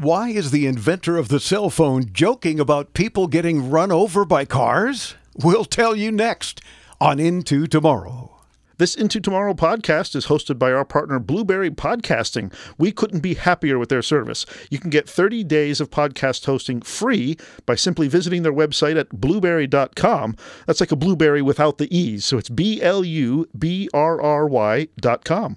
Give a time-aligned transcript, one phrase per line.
[0.00, 4.44] Why is the inventor of the cell phone joking about people getting run over by
[4.44, 5.16] cars?
[5.42, 6.60] We'll tell you next
[7.00, 8.36] on Into Tomorrow.
[8.76, 12.52] This Into Tomorrow podcast is hosted by our partner Blubrry Podcasting.
[12.78, 14.46] We couldn't be happier with their service.
[14.70, 17.36] You can get 30 days of podcast hosting free
[17.66, 20.36] by simply visiting their website at blubrry.com.
[20.68, 22.24] That's like a blueberry without the E's.
[22.24, 25.56] So it's B L U B R R Y.com.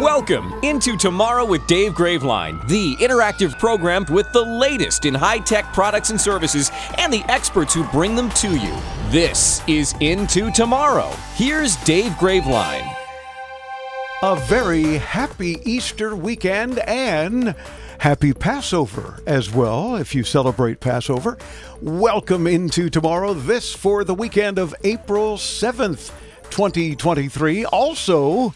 [0.00, 5.72] Welcome into Tomorrow with Dave Graveline, the interactive program with the latest in high tech
[5.72, 8.76] products and services and the experts who bring them to you.
[9.08, 11.10] This is Into Tomorrow.
[11.34, 12.86] Here's Dave Graveline.
[14.22, 17.54] A very happy Easter weekend and
[17.98, 21.38] happy Passover as well, if you celebrate Passover.
[21.80, 23.32] Welcome into tomorrow.
[23.32, 26.12] This for the weekend of April 7th,
[26.50, 27.64] 2023.
[27.64, 28.52] Also,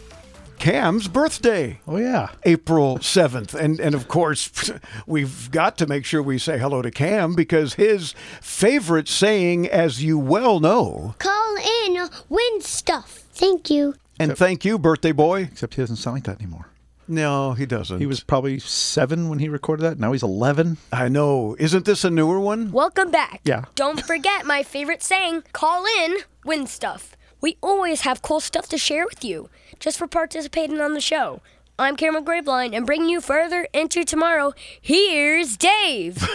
[0.61, 1.81] Cam's birthday.
[1.89, 2.29] Oh, yeah.
[2.45, 3.55] April 7th.
[3.55, 4.71] And and of course,
[5.07, 10.05] we've got to make sure we say hello to Cam because his favorite saying as
[10.05, 11.15] you well know.
[11.19, 13.25] Call in, win stuff.
[13.33, 13.95] Thank you.
[14.19, 15.45] And thank you, birthday boy.
[15.51, 16.67] Except he doesn't sound like that anymore.
[17.09, 17.99] No, he doesn't.
[17.99, 19.99] He was probably seven when he recorded that.
[19.99, 20.77] Now he's 11.
[20.93, 21.57] I know.
[21.59, 22.71] Isn't this a newer one?
[22.71, 23.41] Welcome back.
[23.45, 23.65] Yeah.
[23.77, 27.17] Don't forget my favorite saying call in, win stuff.
[27.41, 31.41] We always have cool stuff to share with you just for participating on the show.
[31.79, 36.29] I'm Cameron Graveline, and bringing you further into tomorrow, here's Dave.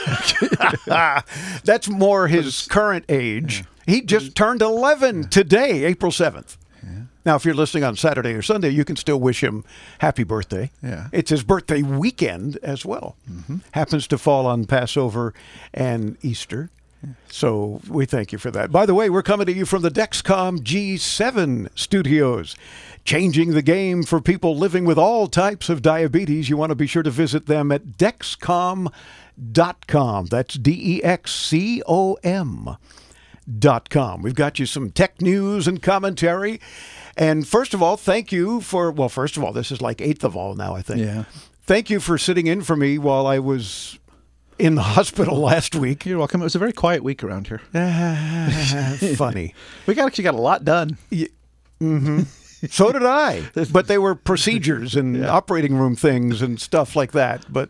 [0.87, 3.63] That's more his current age.
[3.85, 6.57] He just turned 11 today, April 7th.
[7.25, 9.63] Now, if you're listening on Saturday or Sunday, you can still wish him
[9.97, 10.69] happy birthday.
[10.83, 11.07] Yeah.
[11.11, 13.15] It's his birthday weekend as well.
[13.71, 15.33] Happens to fall on Passover
[15.73, 16.69] and Easter.
[17.29, 18.71] So we thank you for that.
[18.71, 22.55] By the way, we're coming to you from the Dexcom G7 studios.
[23.03, 26.49] Changing the game for people living with all types of diabetes.
[26.49, 30.25] You want to be sure to visit them at dexcom.com.
[30.25, 32.77] That's D E X C O M
[33.59, 34.23] dot com.
[34.23, 36.59] We've got you some tech news and commentary.
[37.15, 40.23] And first of all, thank you for, well, first of all, this is like eighth
[40.23, 41.01] of all now, I think.
[41.01, 41.25] Yeah.
[41.63, 43.97] Thank you for sitting in for me while I was
[44.57, 46.05] in the hospital last week.
[46.05, 46.41] You're welcome.
[46.41, 47.59] It was a very quiet week around here.
[49.15, 49.53] Funny.
[49.87, 50.97] We got actually got a lot done.
[51.81, 52.21] Mm-hmm.
[52.69, 53.43] So did I.
[53.71, 57.45] But they were procedures and operating room things and stuff like that.
[57.51, 57.69] But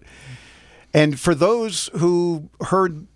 [0.93, 3.07] and for those who heard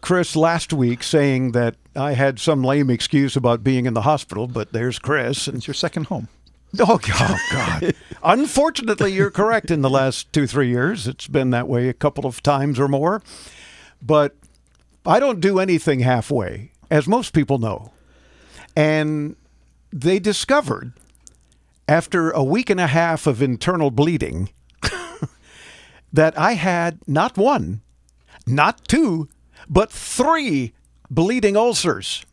[0.00, 4.46] Chris last week saying that I had some lame excuse about being in the hospital,
[4.46, 6.28] but there's Chris and It's your second home.
[6.78, 7.94] Oh God, oh, God.
[8.22, 9.70] Unfortunately, you're correct.
[9.70, 12.86] In the last two, three years, it's been that way a couple of times or
[12.86, 13.22] more.
[14.00, 14.36] But
[15.04, 17.92] I don't do anything halfway, as most people know.
[18.76, 19.36] And
[19.92, 20.92] they discovered
[21.88, 24.50] after a week and a half of internal bleeding
[26.12, 27.80] that I had not one,
[28.46, 29.28] not two,
[29.68, 30.72] but three
[31.10, 32.24] bleeding ulcers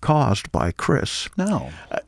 [0.00, 1.28] caused by Chris.
[1.36, 1.70] No.
[1.90, 2.00] Uh,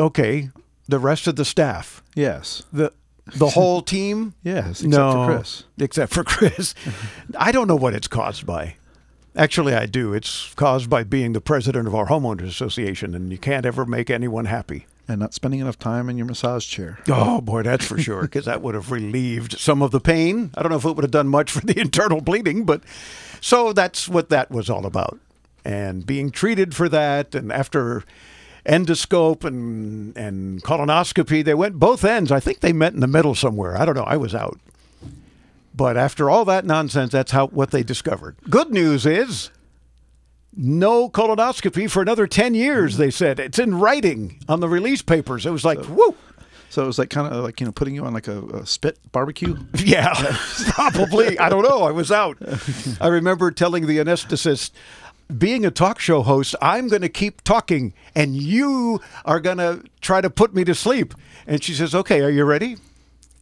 [0.00, 0.50] Okay,
[0.88, 2.62] the rest of the staff, Yes.
[2.72, 2.92] the
[3.36, 4.34] the whole team.
[4.42, 4.80] Yes.
[4.80, 5.64] Except no, for Chris.
[5.78, 6.74] Except for Chris.
[7.38, 8.76] I don't know what it's caused by.
[9.36, 10.14] Actually, I do.
[10.14, 14.08] It's caused by being the president of our homeowners association, and you can't ever make
[14.08, 14.86] anyone happy.
[15.06, 16.98] And not spending enough time in your massage chair.
[17.08, 20.50] Oh boy, that's for sure, because that would have relieved some of the pain.
[20.54, 22.82] I don't know if it would have done much for the internal bleeding, but
[23.40, 25.18] so that's what that was all about.
[25.64, 28.04] And being treated for that, and after
[28.68, 32.30] endoscope and and colonoscopy, they went both ends.
[32.30, 33.76] I think they met in the middle somewhere.
[33.76, 34.04] I don't know.
[34.04, 34.60] I was out.
[35.74, 38.36] But after all that nonsense, that's how what they discovered.
[38.50, 39.50] Good news is
[40.56, 43.38] no colonoscopy for another 10 years, they said.
[43.38, 45.46] It's in writing on the release papers.
[45.46, 46.16] It was like, whoa.
[46.70, 48.66] So it was like kind of like, you know, putting you on like a, a
[48.66, 49.56] spit barbecue.
[49.76, 50.12] Yeah,
[50.70, 51.38] probably.
[51.38, 51.82] I don't know.
[51.82, 52.36] I was out.
[53.00, 54.72] I remember telling the anesthetist,
[55.36, 59.82] being a talk show host, I'm going to keep talking and you are going to
[60.00, 61.14] try to put me to sleep.
[61.46, 62.76] And she says, Okay, are you ready?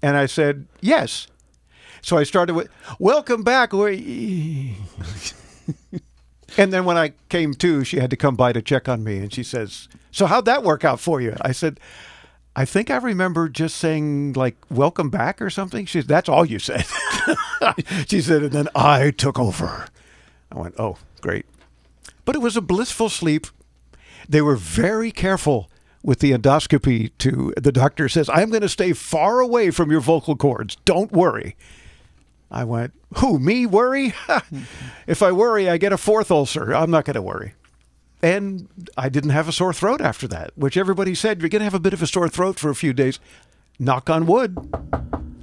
[0.03, 1.29] And I said, Yes.
[2.03, 2.69] So I started with,
[2.99, 3.73] Welcome back.
[6.59, 9.19] And then when I came to, she had to come by to check on me.
[9.19, 11.35] And she says, So how'd that work out for you?
[11.43, 11.81] I said,
[12.55, 15.85] I think I remember just saying like "welcome back" or something.
[15.85, 16.87] She said, "That's all you said."
[18.09, 19.87] she said, and then I took over.
[20.51, 21.45] I went, "Oh, great!"
[22.27, 23.47] But it was a blissful sleep.
[24.29, 25.71] They were very careful
[26.03, 27.13] with the endoscopy.
[27.19, 30.77] To the doctor says, "I'm going to stay far away from your vocal cords.
[30.85, 31.57] Don't worry."
[32.51, 33.39] I went, "Who?
[33.39, 33.65] Me?
[33.65, 34.13] Worry?
[35.07, 36.75] if I worry, I get a fourth ulcer.
[36.75, 37.55] I'm not going to worry."
[38.23, 41.65] And I didn't have a sore throat after that, which everybody said you're going to
[41.65, 43.21] have a bit of a sore throat for a few days.
[43.79, 44.57] Knock on wood.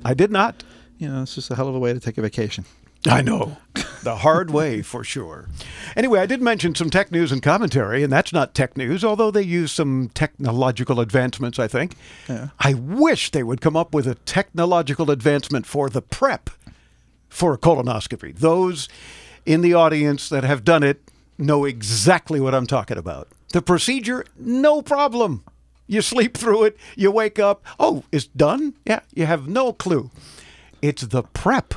[0.04, 0.64] I did not.
[0.98, 2.66] You know, it's just a hell of a way to take a vacation.
[3.08, 3.58] I know.
[4.04, 5.48] The hard way, for sure.
[5.96, 9.32] Anyway, I did mention some tech news and commentary, and that's not tech news, although
[9.32, 11.96] they use some technological advancements, I think.
[12.28, 12.50] Yeah.
[12.60, 16.50] I wish they would come up with a technological advancement for the prep
[17.30, 18.38] for a colonoscopy.
[18.38, 18.90] Those
[19.46, 21.02] in the audience that have done it
[21.38, 23.30] know exactly what I'm talking about.
[23.54, 25.44] The procedure, no problem.
[25.88, 28.74] You sleep through it, you wake up, oh, it's done?
[28.86, 30.12] Yeah, you have no clue.
[30.82, 31.74] It's the prep.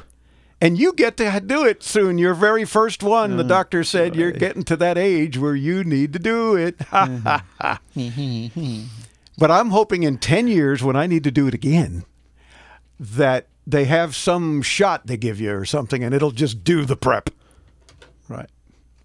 [0.61, 2.17] And you get to do it soon.
[2.19, 3.37] Your very first one.
[3.37, 3.49] the mm.
[3.49, 6.79] doctor said you're getting to that age where you need to do it.
[7.97, 8.85] Mm-hmm.
[9.39, 12.05] but I'm hoping in 10 years when I need to do it again
[13.01, 16.97] that they have some shot they give you or something and it'll just do the
[16.97, 17.31] prep.
[18.29, 18.51] Right.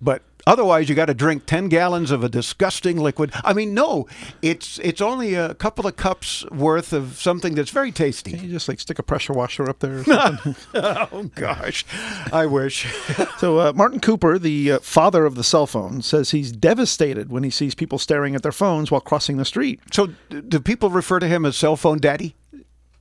[0.01, 3.31] But otherwise, you got to drink ten gallons of a disgusting liquid.
[3.43, 4.07] I mean, no,
[4.41, 8.31] it's it's only a couple of cups worth of something that's very tasty.
[8.31, 10.55] You just like stick a pressure washer up there or something.
[10.73, 11.85] oh gosh,
[12.31, 12.87] I wish.
[13.37, 17.43] so, uh, Martin Cooper, the uh, father of the cell phone, says he's devastated when
[17.43, 19.79] he sees people staring at their phones while crossing the street.
[19.91, 22.35] so, d- do people refer to him as cell phone daddy?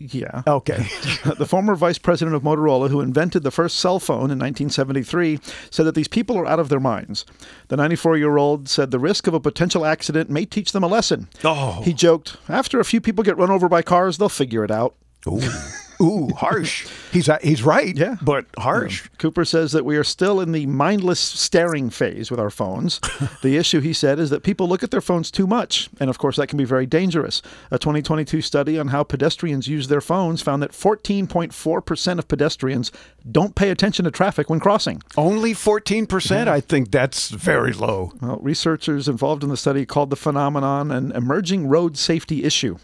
[0.00, 0.43] Yeah.
[0.47, 0.79] Okay.
[1.37, 5.38] the former vice president of Motorola, who invented the first cell phone in 1973,
[5.70, 7.26] said that these people are out of their minds.
[7.69, 10.88] The 94 year old said the risk of a potential accident may teach them a
[10.88, 11.29] lesson.
[11.44, 11.82] Oh.
[11.82, 14.94] He joked, after a few people get run over by cars, they'll figure it out.
[15.29, 15.41] Ooh,
[16.00, 16.87] ooh, harsh.
[17.12, 17.97] He's uh, he's right.
[17.97, 18.14] Yeah.
[18.23, 19.08] but harsh.
[19.19, 23.00] Cooper says that we are still in the mindless staring phase with our phones.
[23.43, 25.91] the issue, he said, is that people look at their phones too much.
[25.99, 27.43] And of course, that can be very dangerous.
[27.73, 32.93] A 2022 study on how pedestrians use their phones found that 14.4% of pedestrians
[33.31, 35.03] don't pay attention to traffic when crossing.
[35.17, 36.49] Only fourteen percent.
[36.49, 38.12] I think that's very low.
[38.20, 42.79] Well, researchers involved in the study called the phenomenon an emerging road safety issue.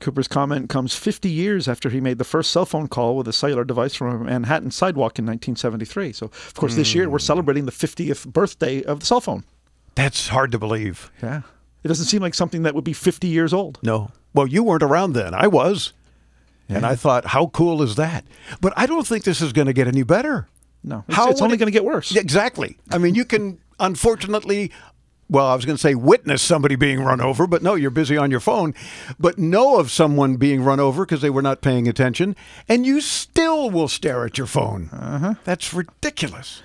[0.00, 3.32] Cooper's comment comes 50 years after he made the first cell phone call with a
[3.32, 6.12] cellular device from a Manhattan sidewalk in 1973.
[6.12, 7.22] So, of course, this year we're hmm.
[7.22, 9.44] celebrating the 50th birthday of the cell phone.
[9.94, 11.10] That's hard to believe.
[11.22, 11.42] Yeah.
[11.82, 13.78] It doesn't seem like something that would be 50 years old.
[13.82, 14.10] No.
[14.32, 15.34] Well, you weren't around then.
[15.34, 15.92] I was.
[16.68, 18.24] And I thought, how cool is that?
[18.60, 20.48] But I don't think this is going to get any better.
[20.82, 21.04] No.
[21.06, 22.16] It's, How it's only it- going to get worse.
[22.16, 22.78] Exactly.
[22.90, 24.70] I mean, you can unfortunately,
[25.34, 28.16] well, I was going to say witness somebody being run over, but no, you're busy
[28.16, 28.72] on your phone.
[29.18, 32.36] But know of someone being run over because they were not paying attention,
[32.68, 34.88] and you still will stare at your phone.
[34.90, 35.34] Uh-huh.
[35.42, 36.62] That's ridiculous.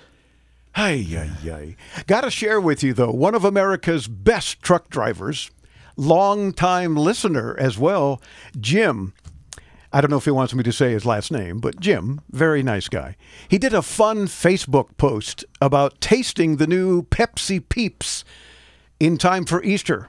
[0.76, 1.76] Ay, ay, ay.
[2.06, 5.50] Got to share with you, though, one of America's best truck drivers,
[5.96, 8.22] longtime listener as well,
[8.58, 9.12] Jim.
[9.92, 12.62] I don't know if he wants me to say his last name, but Jim, very
[12.62, 13.16] nice guy.
[13.48, 18.24] He did a fun Facebook post about tasting the new Pepsi Peeps
[19.00, 20.08] in time for Easter.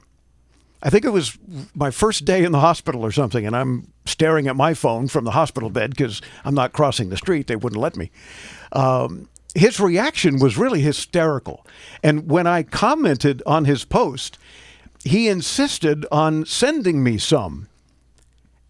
[0.84, 1.38] I think it was
[1.76, 5.26] my first day in the hospital or something, and I'm staring at my phone from
[5.26, 7.48] the hospital bed because I'm not crossing the street.
[7.48, 8.12] They wouldn't let me.
[8.72, 11.66] Um, his reaction was really hysterical.
[12.04, 14.38] And when I commented on his post,
[15.04, 17.68] he insisted on sending me some.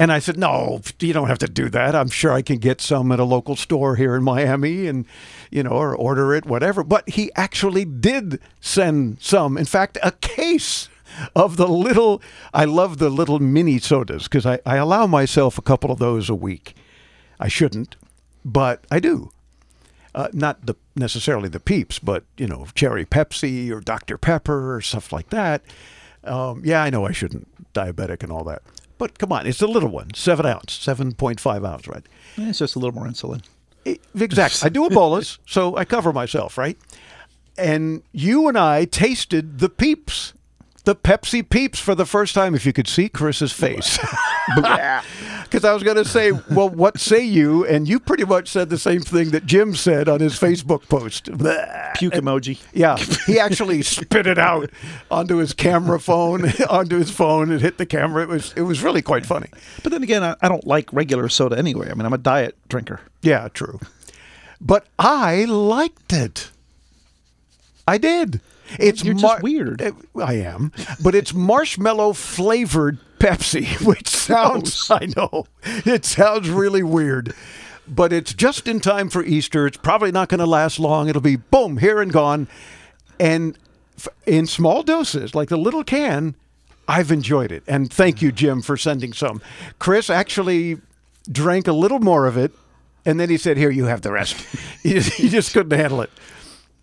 [0.01, 1.94] And I said, no, you don't have to do that.
[1.94, 5.06] I'm sure I can get some at a local store here in Miami and,
[5.51, 6.83] you know, or order it, whatever.
[6.83, 9.59] But he actually did send some.
[9.59, 10.89] In fact, a case
[11.36, 12.19] of the little,
[12.51, 16.31] I love the little mini sodas because I, I allow myself a couple of those
[16.31, 16.75] a week.
[17.39, 17.95] I shouldn't,
[18.44, 19.30] but I do.
[20.15, 24.17] Uh, not the necessarily the peeps, but you know, cherry Pepsi or Dr.
[24.17, 25.62] Pepper or stuff like that.
[26.24, 28.63] Um, yeah, I know I shouldn't, diabetic and all that.
[29.01, 32.05] But come on, it's a little one, seven ounce, seven point five ounce, right?
[32.38, 33.41] It's just a little more insulin.
[33.84, 34.63] Exactly.
[34.63, 36.77] I do a bolus, so I cover myself, right?
[37.58, 40.34] And you and I tasted the peeps,
[40.84, 42.53] the Pepsi peeps for the first time.
[42.53, 43.98] If you could see Chris's face.
[45.51, 47.65] Because I was going to say, well, what say you?
[47.65, 51.25] And you pretty much said the same thing that Jim said on his Facebook post.
[51.96, 52.62] Puke emoji.
[52.72, 52.96] Yeah,
[53.27, 54.70] he actually spit it out
[55.12, 58.24] onto his camera phone, onto his phone, and hit the camera.
[58.24, 59.50] It was it was really quite funny.
[59.84, 61.91] But then again, I, I don't like regular soda anyway.
[61.91, 63.01] I mean, I'm a diet drinker.
[63.22, 63.81] Yeah, true.
[64.62, 66.50] But I liked it.
[67.86, 68.39] I did.
[68.79, 69.81] It's You're just weird.
[70.15, 70.72] I am,
[71.03, 77.35] but it's marshmallow flavored Pepsi, which sounds I know it sounds really weird,
[77.87, 79.67] but it's just in time for Easter.
[79.67, 81.07] It's probably not going to last long.
[81.07, 82.47] It'll be boom here and gone,
[83.19, 83.55] and
[84.25, 86.35] in small doses, like the little can.
[86.87, 89.39] I've enjoyed it, and thank you, Jim, for sending some.
[89.77, 90.79] Chris actually
[91.31, 92.51] drank a little more of it,
[93.05, 94.35] and then he said, "Here, you have the rest."
[94.83, 96.09] he, just, he just couldn't handle it,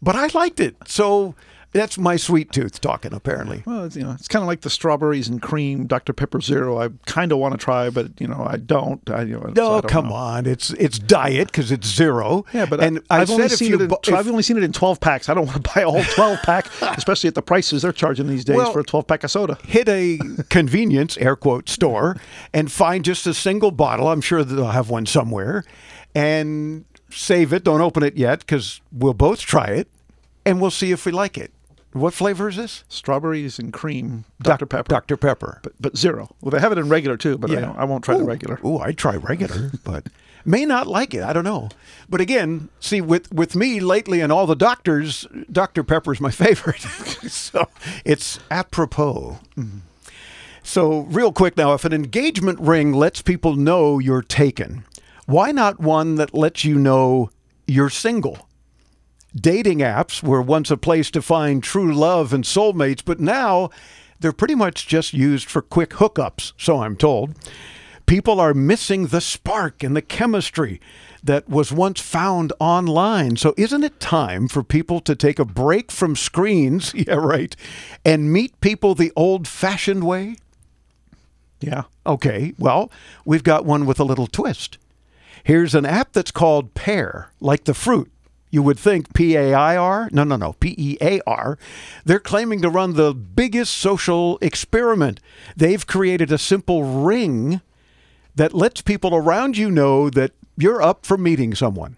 [0.01, 0.77] but I liked it.
[0.87, 1.35] So
[1.73, 3.63] That's my sweet tooth talking, apparently.
[3.67, 6.81] Well, it's, you know, it's kind of like the strawberries and cream Dr Pepper Zero.
[6.81, 9.09] I kind of want to try, but you know, I don't.
[9.11, 10.15] I, you know, so I come know.
[10.15, 10.47] on.
[10.47, 12.47] It's it's diet because it's zero.
[12.55, 13.83] Yeah, but and I, I've only seen it.
[13.83, 15.29] In, bu- if- I've only seen it in twelve packs.
[15.29, 18.29] I don't want to buy a whole twelve pack, especially at the prices they're charging
[18.29, 19.59] these days Well- for a twelve pack of soda.
[19.67, 22.17] hit a convenience air quote store
[22.55, 24.09] and find just a single bottle.
[24.09, 25.65] I'm sure they'll have one somewhere,
[26.15, 27.63] and save it.
[27.65, 29.89] Don't open it yet because we'll both try it,
[30.47, 31.53] and we'll see if we like it.
[31.93, 32.85] What flavor is this?
[32.89, 34.89] Strawberries and cream Dr Pepper.
[34.89, 35.61] Dr Pepper.
[35.63, 36.35] But, but zero.
[36.41, 38.59] Well, they have it in regular too, but I, don't- I won't try the regular.
[38.65, 40.07] Ooh, I'd try regular, but
[40.45, 41.23] may not like it.
[41.23, 41.71] I don't know.
[42.09, 45.83] But again, see, with with me lately and all the doctors, Dr.
[45.83, 46.81] Pepper's my favorite.
[46.83, 47.69] so
[48.05, 49.39] it's apropos.
[49.57, 49.79] Mm-hmm.
[50.63, 54.85] So, real quick now, if an engagement ring lets people know you're taken,
[55.25, 57.31] why not one that lets you know
[57.67, 58.47] you're single?
[59.39, 63.71] Dating apps were once a place to find true love and soulmates, but now
[64.21, 67.35] they're pretty much just used for quick hookups, so I'm told.
[68.07, 70.81] People are missing the spark and the chemistry
[71.23, 73.37] that was once found online.
[73.37, 76.95] So, isn't it time for people to take a break from screens?
[76.95, 77.55] Yeah, right.
[78.05, 80.37] And meet people the old fashioned way?
[81.61, 81.83] Yeah.
[82.07, 82.91] Okay, well,
[83.25, 84.79] we've got one with a little twist.
[85.45, 88.11] Here's an app that's called Pear, like the fruit.
[88.51, 90.09] You would think P A I R?
[90.13, 91.59] No, no, no, P E A R.
[92.05, 95.21] They're claiming to run the biggest social experiment.
[95.57, 97.61] They've created a simple ring
[98.35, 101.97] that lets people around you know that you're up for meeting someone.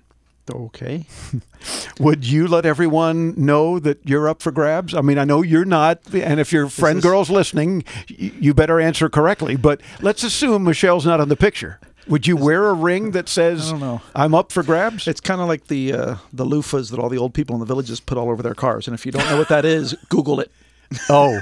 [0.51, 1.07] Okay.
[2.01, 4.95] Would you let everyone know that you're up for grabs?
[4.95, 8.81] I mean, I know you're not, and if your friend this- girl's listening, you better
[8.81, 9.57] answer correctly.
[9.57, 11.79] But let's assume Michelle's not in the picture.
[12.09, 14.03] Would you wear a ring that says I don't know.
[14.15, 15.07] I'm up for grabs"?
[15.07, 17.67] It's kind of like the uh, the loofahs that all the old people in the
[17.67, 18.87] villages put all over their cars.
[18.89, 20.51] And if you don't know what that is, Google it.
[21.09, 21.39] oh,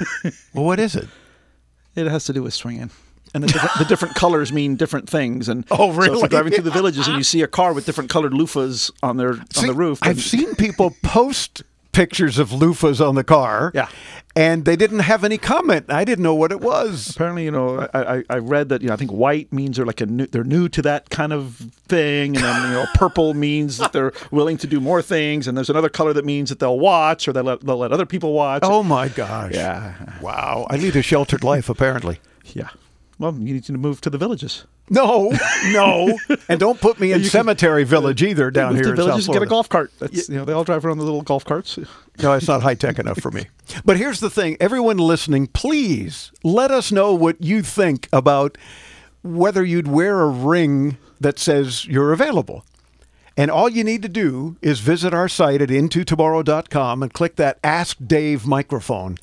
[0.53, 1.07] well, what is it?
[1.95, 2.91] It has to do with swinging.
[3.33, 5.49] And the different, the different colors mean different things.
[5.49, 6.07] And Oh, really?
[6.07, 8.31] So if you're driving through the villages and you see a car with different colored
[8.31, 11.63] loofahs on their on the roof, I've seen people post
[11.99, 13.71] pictures of loofahs on the car.
[13.75, 13.89] Yeah.
[14.33, 15.87] and they didn't have any comment.
[15.89, 17.09] I didn't know what it was.
[17.13, 19.85] apparently, you know, I, I, I read that you know I think white means they're
[19.85, 21.55] like a new, they're new to that kind of
[21.89, 25.57] thing, and then you know purple means that they're willing to do more things, and
[25.57, 28.31] there's another color that means that they'll watch or they'll let, they'll let other people
[28.31, 28.61] watch.
[28.63, 29.53] Oh my gosh!
[29.53, 29.95] Yeah.
[30.21, 32.19] Wow, I lead a sheltered life apparently.
[32.53, 32.69] yeah.
[33.19, 34.65] Well, you need to move to the villages.
[34.89, 35.31] No,
[35.67, 39.45] no, and don't put me in Cemetery Village either down here in villages get a
[39.45, 39.91] golf cart.
[39.99, 41.77] That's, you know, they all drive around the little golf carts.
[42.21, 43.45] No, it's not high tech enough for me.
[43.85, 48.57] But here's the thing: everyone listening, please let us know what you think about
[49.23, 52.65] whether you'd wear a ring that says you're available.
[53.37, 57.57] And all you need to do is visit our site at intotomorrow.com and click that
[57.63, 59.17] Ask Dave microphone.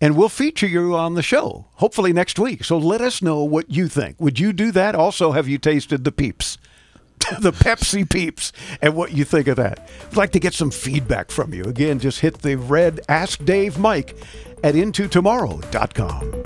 [0.00, 2.64] And we'll feature you on the show, hopefully next week.
[2.64, 4.20] So let us know what you think.
[4.20, 4.94] Would you do that?
[4.94, 6.58] Also, have you tasted the peeps?
[7.40, 9.88] the Pepsi peeps and what you think of that.
[10.10, 11.64] I'd like to get some feedback from you.
[11.64, 14.16] Again, just hit the red Ask Dave Mike
[14.62, 16.45] at intotomorrow.com.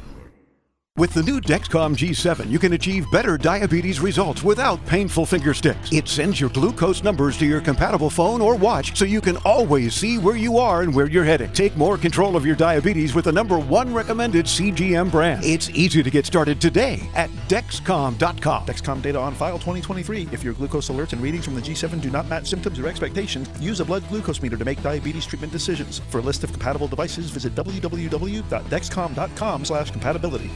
[0.97, 5.91] With the new Dexcom G7, you can achieve better diabetes results without painful finger sticks.
[5.91, 9.95] It sends your glucose numbers to your compatible phone or watch so you can always
[9.95, 11.55] see where you are and where you're headed.
[11.55, 15.45] Take more control of your diabetes with the number one recommended CGM brand.
[15.45, 18.67] It's easy to get started today at Dexcom.com.
[18.67, 20.27] Dexcom data on file 2023.
[20.33, 23.49] If your glucose alerts and readings from the G7 do not match symptoms or expectations,
[23.61, 26.01] use a blood glucose meter to make diabetes treatment decisions.
[26.09, 30.51] For a list of compatible devices, visit www.dexcom.com/compatibility.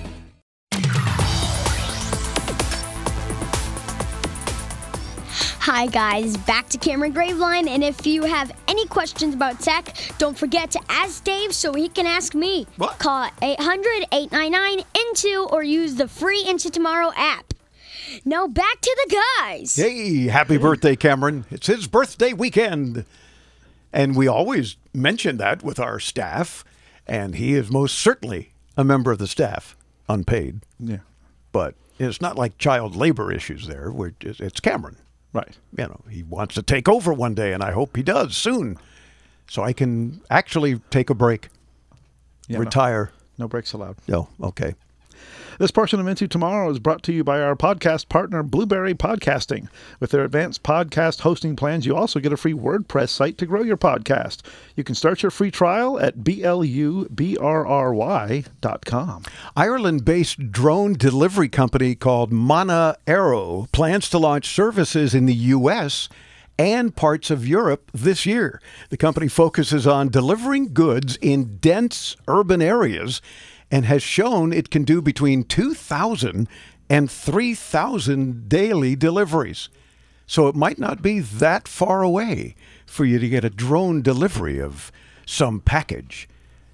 [5.59, 10.37] Hi guys, back to Cameron Graveline, and if you have any questions about tech, don't
[10.37, 12.67] forget to ask Dave so he can ask me.
[12.77, 12.99] What?
[12.99, 17.55] Call 800-899-INTO or use the free Into Tomorrow app.
[18.23, 19.75] Now back to the guys.
[19.75, 21.45] Hey, happy birthday, Cameron.
[21.49, 23.03] It's his birthday weekend.
[23.91, 26.63] And we always mention that with our staff.
[27.07, 29.75] And he is most certainly a member of the staff,
[30.09, 30.61] unpaid.
[30.79, 30.99] Yeah.
[31.51, 33.91] But it's not like child labor issues there.
[33.91, 34.97] We're just, it's Cameron.
[35.33, 35.57] Right.
[35.77, 38.77] You know, he wants to take over one day, and I hope he does soon,
[39.47, 41.49] so I can actually take a break,
[42.47, 43.11] Yeah, no- retire.
[43.37, 43.97] No breaks allowed.
[44.07, 44.75] No, okay.
[45.57, 49.69] This portion of Into Tomorrow is brought to you by our podcast partner, Blubrry Podcasting.
[50.01, 53.63] With their advanced podcast hosting plans, you also get a free WordPress site to grow
[53.63, 54.41] your podcast.
[54.75, 56.83] You can start your free trial at blubbrry.com.
[59.55, 66.09] Ireland based drone delivery company called Manna Aero plans to launch services in the U.S.
[66.59, 68.61] and parts of Europe this year.
[68.89, 73.21] The company focuses on delivering goods in dense urban areas
[73.71, 76.47] and has shown it can do between 2,000
[76.89, 79.69] and 3,000 daily deliveries.
[80.27, 82.55] So it might not be that far away
[82.85, 84.91] for you to get a drone delivery of
[85.25, 86.27] some package.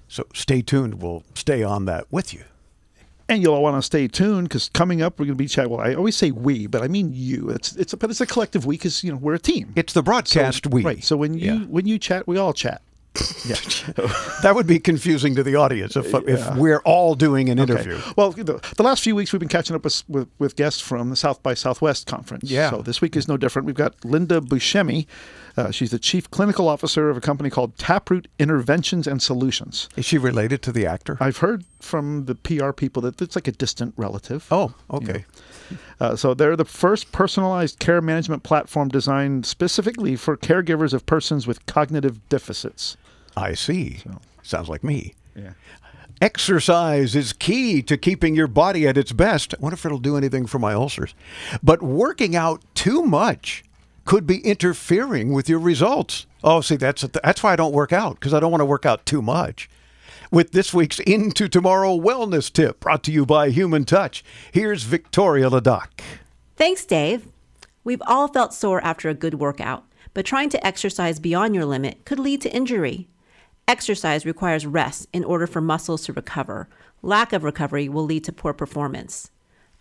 [0.08, 1.02] So stay tuned.
[1.02, 2.44] We'll stay on that with you.
[3.28, 5.70] And you'll want to stay tuned because coming up we're going to be chatting.
[5.70, 7.48] Well, I always say we, but I mean you.
[7.48, 9.72] It's it's a, but it's a collective we because you know we're a team.
[9.74, 10.82] It's the broadcast we.
[10.82, 11.02] Right.
[11.02, 11.58] So when you Yeah.
[11.60, 12.82] when you chat, we all chat.
[13.46, 13.56] Yeah.
[14.42, 17.72] That would be confusing to the audience if, if we're all doing an Okay.
[17.72, 18.00] interview.
[18.16, 21.10] Well, the, the last few weeks we've been catching up with, with, with guests from
[21.10, 22.50] the South by Southwest conference.
[22.50, 22.70] Yeah.
[22.70, 23.66] So this week is no different.
[23.66, 25.06] We've got Linda Buscemi.
[25.56, 29.88] Uh, she's the chief clinical officer of a company called Taproot Interventions and Solutions.
[29.96, 31.16] Is she related to the actor?
[31.20, 34.46] I've heard from the PR people that it's like a distant relative.
[34.50, 35.24] oh, okay.
[36.00, 41.46] Uh, so they're the first personalized care management platform designed specifically for caregivers of persons
[41.46, 42.96] with cognitive deficits.
[43.36, 44.00] I see.
[44.42, 45.14] Sounds like me.
[45.34, 45.52] Yeah.
[46.20, 49.54] Exercise is key to keeping your body at its best.
[49.54, 51.14] I wonder if it'll do anything for my ulcers.
[51.62, 53.64] But working out too much
[54.04, 56.26] could be interfering with your results.
[56.44, 58.86] Oh, see, that's that's why I don't work out because I don't want to work
[58.86, 59.68] out too much.
[60.30, 65.50] With this week's Into Tomorrow wellness tip brought to you by Human Touch, here's Victoria
[65.50, 65.88] Ladoc.
[66.56, 67.26] Thanks, Dave.
[67.84, 69.84] We've all felt sore after a good workout,
[70.14, 73.08] but trying to exercise beyond your limit could lead to injury.
[73.68, 76.68] Exercise requires rest in order for muscles to recover.
[77.00, 79.30] Lack of recovery will lead to poor performance.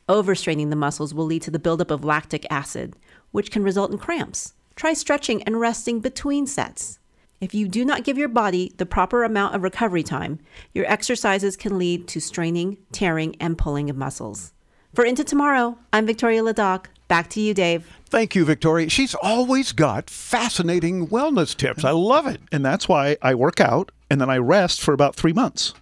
[0.08, 2.96] Overstraining the muscles will lead to the buildup of lactic acid,
[3.32, 4.54] which can result in cramps.
[4.76, 7.00] Try stretching and resting between sets.
[7.40, 10.40] If you do not give your body the proper amount of recovery time,
[10.74, 14.54] your exercises can lead to straining, tearing, and pulling of muscles.
[14.94, 16.88] For Into Tomorrow, I'm Victoria Ladoc.
[17.12, 17.86] Back to you, Dave.
[18.06, 18.90] Thank you, Victoria.
[18.90, 21.84] She's always got fascinating wellness tips.
[21.84, 22.40] I love it.
[22.54, 25.74] And that's why I work out and then I rest for about three months.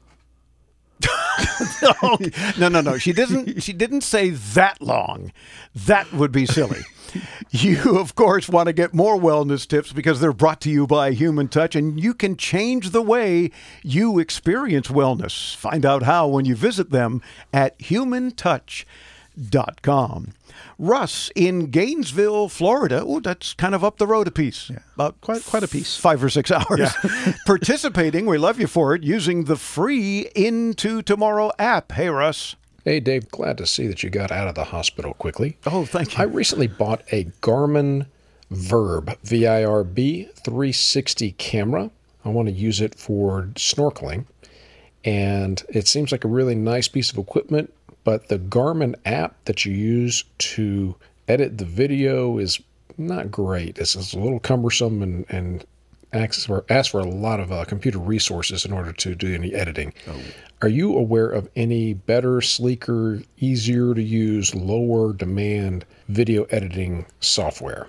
[2.57, 2.97] No, no, no.
[2.97, 3.61] She didn't.
[3.61, 5.31] She didn't say that long.
[5.73, 6.81] That would be silly.
[7.51, 11.11] You, of course, want to get more wellness tips because they're brought to you by
[11.11, 13.51] Human Touch, and you can change the way
[13.83, 15.55] you experience wellness.
[15.55, 17.21] Find out how when you visit them
[17.53, 20.33] at humantouch.com.
[20.77, 23.03] Russ in Gainesville, Florida.
[23.05, 24.69] Oh, that's kind of up the road a piece.
[24.69, 24.79] Yeah.
[24.95, 25.97] About Quite quite a piece.
[25.97, 26.79] five or six hours.
[26.79, 26.91] Yeah.
[27.45, 31.91] Participating, we love you for it, using the free Into Tomorrow app.
[31.91, 32.55] Hey, Russ.
[32.85, 35.57] Hey, Dave, glad to see that you got out of the hospital quickly.
[35.65, 36.23] Oh, thank you.
[36.23, 38.07] I recently bought a Garmin
[38.51, 41.91] Virb, V I R B 360 camera.
[42.25, 44.25] I want to use it for snorkeling.
[45.05, 49.65] And it seems like a really nice piece of equipment, but the Garmin app that
[49.65, 50.95] you use to
[51.27, 52.59] edit the video is
[52.97, 53.77] not great.
[53.77, 55.65] It's, it's a little cumbersome and, and
[56.11, 59.53] asks for, asks for a lot of uh, computer resources in order to do any
[59.53, 59.93] editing.
[60.61, 67.87] Are you aware of any better, sleeker, easier to use, lower demand video editing software?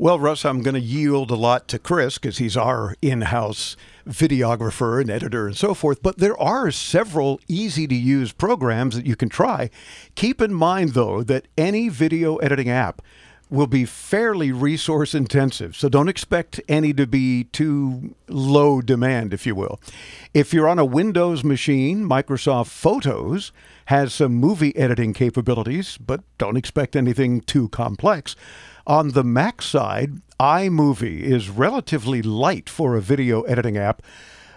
[0.00, 3.76] Well, Russ, I'm going to yield a lot to Chris because he's our in house
[4.08, 6.02] videographer and editor and so forth.
[6.02, 9.68] But there are several easy to use programs that you can try.
[10.14, 13.02] Keep in mind, though, that any video editing app
[13.50, 15.76] will be fairly resource intensive.
[15.76, 19.78] So don't expect any to be too low demand, if you will.
[20.32, 23.52] If you're on a Windows machine, Microsoft Photos
[23.86, 28.34] has some movie editing capabilities, but don't expect anything too complex.
[28.90, 34.02] On the Mac side, iMovie is relatively light for a video editing app,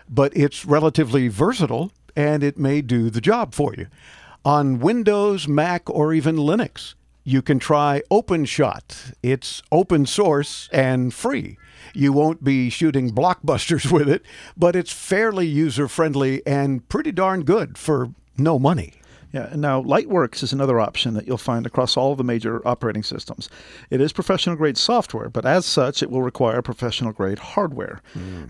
[0.09, 3.85] but it's relatively versatile and it may do the job for you.
[4.43, 9.13] On Windows, Mac, or even Linux, you can try OpenShot.
[9.21, 11.59] It's open source and free.
[11.93, 14.23] You won't be shooting blockbusters with it,
[14.57, 18.93] but it's fairly user friendly and pretty darn good for no money.
[19.33, 22.65] Yeah, and now Lightworks is another option that you'll find across all of the major
[22.67, 23.49] operating systems.
[23.89, 28.03] It is professional grade software, but as such, it will require professional grade hardware.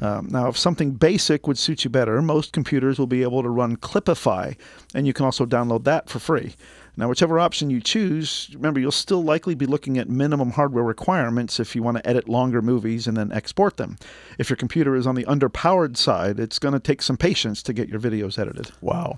[0.03, 3.49] Um, now, if something basic would suit you better, most computers will be able to
[3.49, 4.57] run Clipify,
[4.93, 6.53] and you can also download that for free.
[6.95, 11.59] Now, whichever option you choose, remember you'll still likely be looking at minimum hardware requirements
[11.59, 13.97] if you want to edit longer movies and then export them.
[14.37, 17.73] If your computer is on the underpowered side, it's going to take some patience to
[17.73, 18.71] get your videos edited.
[18.81, 19.15] Wow.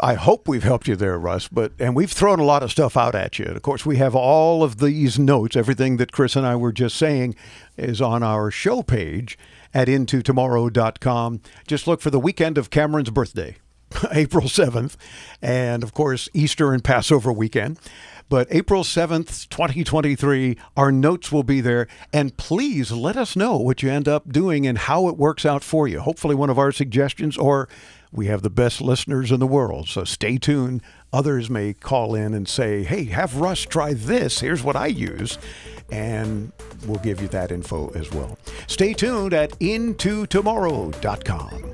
[0.00, 1.48] I hope we've helped you there, Russ.
[1.48, 3.46] But and we've thrown a lot of stuff out at you.
[3.46, 5.56] And Of course, we have all of these notes.
[5.56, 7.34] Everything that Chris and I were just saying
[7.76, 9.38] is on our show page
[9.74, 11.40] at intotomorrow.com.
[11.66, 13.56] Just look for the weekend of Cameron's birthday.
[14.10, 14.96] April 7th,
[15.40, 17.78] and of course, Easter and Passover weekend.
[18.28, 21.86] But April 7th, 2023, our notes will be there.
[22.12, 25.62] And please let us know what you end up doing and how it works out
[25.62, 26.00] for you.
[26.00, 27.68] Hopefully, one of our suggestions, or
[28.12, 29.88] we have the best listeners in the world.
[29.88, 30.82] So stay tuned.
[31.12, 34.40] Others may call in and say, hey, have Russ try this.
[34.40, 35.38] Here's what I use.
[35.90, 36.52] And
[36.86, 38.38] we'll give you that info as well.
[38.66, 41.72] Stay tuned at intotomorrow.com.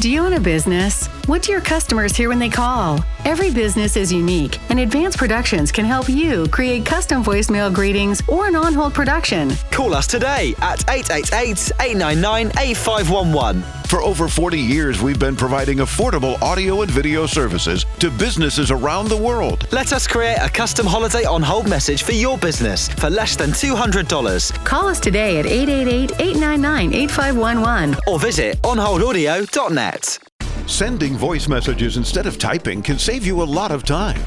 [0.00, 1.08] Do you own a business?
[1.26, 3.00] What do your customers hear when they call?
[3.24, 8.46] Every business is unique, and Advanced Productions can help you create custom voicemail greetings or
[8.46, 9.50] an on hold production.
[9.72, 13.62] Call us today at 888 899 8511.
[13.88, 19.08] For over 40 years, we've been providing affordable audio and video services to businesses around
[19.08, 19.66] the world.
[19.72, 23.50] Let us create a custom holiday on hold message for your business for less than
[23.50, 24.64] $200.
[24.64, 30.25] Call us today at 888 899 8511 or visit onholdaudio.net.
[30.66, 34.20] Sending voice messages instead of typing can save you a lot of time.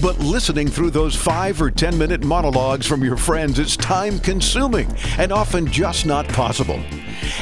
[0.00, 4.90] But listening through those five or 10 minute monologues from your friends is time consuming
[5.18, 6.82] and often just not possible.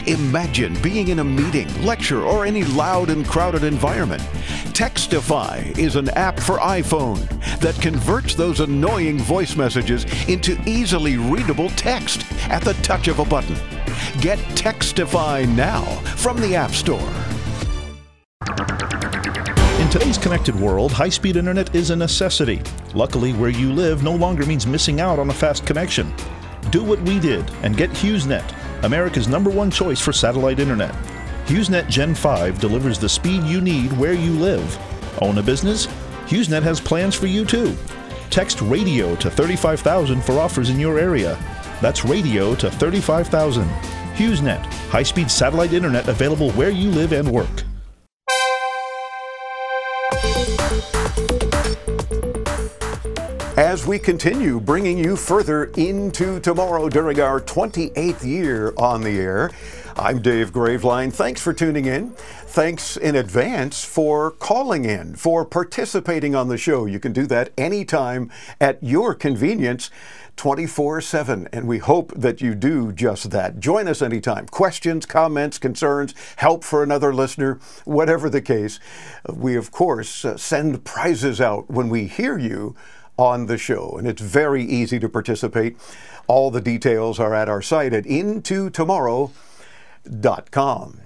[0.09, 4.23] Imagine being in a meeting, lecture, or any loud and crowded environment.
[4.75, 7.21] Textify is an app for iPhone
[7.61, 13.25] that converts those annoying voice messages into easily readable text at the touch of a
[13.25, 13.55] button.
[14.21, 15.85] Get Textify now
[16.17, 17.20] from the App Store.
[19.91, 22.63] In today's connected world, high speed internet is a necessity.
[22.95, 26.15] Luckily, where you live no longer means missing out on a fast connection.
[26.71, 30.95] Do what we did and get HughesNet, America's number one choice for satellite internet.
[31.47, 34.79] HughesNet Gen 5 delivers the speed you need where you live.
[35.23, 35.89] Own a business?
[36.27, 37.77] HughesNet has plans for you too.
[38.31, 41.37] Text radio to 35,000 for offers in your area.
[41.83, 43.65] That's radio to 35,000.
[44.15, 47.65] HughesNet, high speed satellite internet available where you live and work.
[53.61, 59.51] As we continue bringing you further into tomorrow during our 28th year on the air,
[59.97, 61.13] I'm Dave Graveline.
[61.13, 62.13] Thanks for tuning in.
[62.47, 66.87] Thanks in advance for calling in, for participating on the show.
[66.87, 69.91] You can do that anytime at your convenience.
[70.37, 71.47] 24 7.
[71.53, 73.61] And we hope that you do just that.
[73.61, 74.47] Join us anytime.
[74.47, 78.81] Questions, comments, concerns, help for another listener, whatever the case.
[79.29, 82.75] We, of course, uh, send prizes out when we hear you
[83.21, 83.97] on the show.
[83.99, 85.77] And it's very easy to participate.
[86.27, 91.01] All the details are at our site at intotomorrow.com.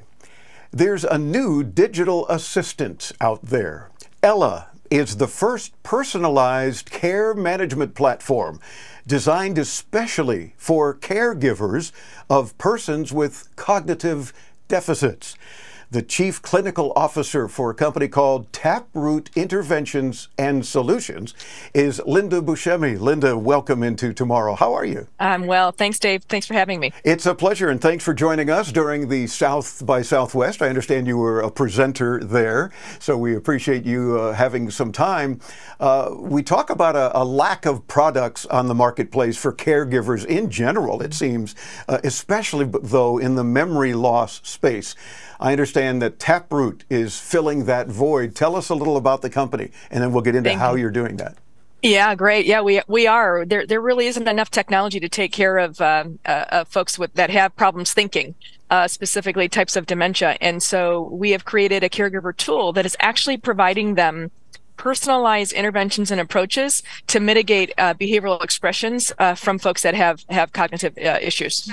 [0.71, 3.91] There's a new digital assistant out there.
[4.23, 8.61] Ella is the first personalized care management platform
[9.07, 11.93] designed especially for caregivers
[12.31, 14.33] of persons with cognitive
[14.69, 15.37] deficits
[15.91, 21.35] the chief clinical officer for a company called Taproot Interventions and Solutions,
[21.73, 22.99] is Linda Buscemi.
[22.99, 24.55] Linda, welcome into tomorrow.
[24.55, 25.07] How are you?
[25.21, 25.73] I'm well.
[25.73, 26.25] Thanks, Dave.
[26.25, 26.93] Thanks for having me.
[27.05, 30.63] It's a pleasure, and thanks for joining us during the South by Southwest.
[30.63, 35.41] I understand you were a presenter there, so we appreciate you uh, having some time.
[35.81, 40.51] Uh, we talk about a, a, lack of products on the marketplace for caregivers in
[40.51, 41.55] general, it seems,
[41.89, 44.95] uh, especially though in the memory loss space.
[45.41, 48.35] I understand that Taproot is filling that void.
[48.35, 50.83] Tell us a little about the company, and then we'll get into Thank how you.
[50.83, 51.37] you're doing that.
[51.85, 52.47] Yeah, great.
[52.47, 53.45] Yeah, we we are.
[53.45, 57.13] There there really isn't enough technology to take care of uh, uh, uh, folks with
[57.13, 58.35] that have problems thinking,
[58.71, 60.39] uh, specifically types of dementia.
[60.41, 64.31] And so we have created a caregiver tool that is actually providing them
[64.79, 70.55] personalized interventions and approaches to mitigate uh, behavioral expressions uh, from folks that have have
[70.55, 71.71] cognitive issues.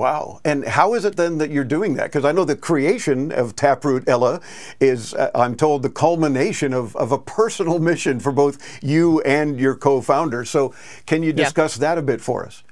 [0.00, 0.40] Wow.
[0.46, 2.04] And how is it then that you're doing that?
[2.04, 4.40] Because I know the creation of Taproot Ella
[4.80, 9.60] is, uh, I'm told, the culmination of, of a personal mission for both you and
[9.60, 10.46] your co founder.
[10.46, 10.72] So,
[11.04, 11.80] can you discuss yeah.
[11.82, 12.62] that a bit for us?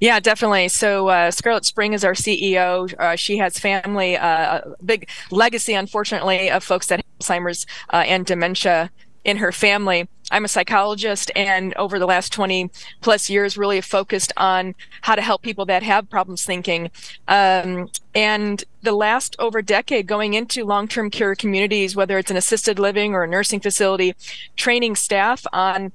[0.00, 0.66] Yeah, definitely.
[0.66, 2.92] So uh, Scarlett Spring is our CEO.
[2.98, 8.26] Uh, she has family, uh, big legacy, unfortunately, of folks that have Alzheimer's uh, and
[8.26, 8.90] dementia
[9.24, 10.08] in her family.
[10.32, 12.70] I'm a psychologist, and over the last 20
[13.02, 16.90] plus years, really focused on how to help people that have problems thinking.
[17.28, 22.36] Um, and the last over decade, going into long term care communities, whether it's an
[22.36, 24.14] assisted living or a nursing facility,
[24.56, 25.92] training staff on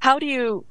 [0.00, 0.64] how do you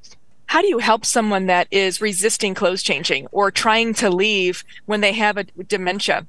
[0.47, 5.02] how do you help someone that is resisting clothes changing or trying to leave when
[5.02, 6.28] they have a dementia?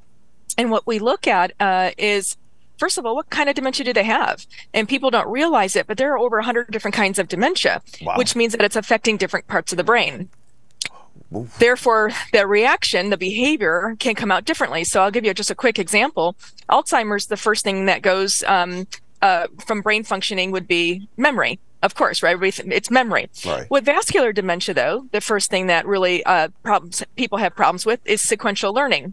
[0.57, 2.37] And what we look at uh, is
[2.79, 4.47] first of all, what kind of dementia do they have?
[4.73, 8.17] And people don't realize it, but there are over 100 different kinds of dementia, wow.
[8.17, 10.29] which means that it's affecting different parts of the brain.
[11.35, 11.59] Oof.
[11.59, 14.85] Therefore, the reaction, the behavior can come out differently.
[14.85, 16.37] So I'll give you just a quick example.
[16.69, 18.87] Alzheimer's, the first thing that goes um,
[19.21, 21.59] uh, from brain functioning would be memory.
[21.83, 22.37] Of course, right?
[22.43, 23.29] It's memory.
[23.45, 23.71] Right.
[23.71, 28.01] With vascular dementia, though, the first thing that really uh, problems people have problems with
[28.07, 29.13] is sequential learning.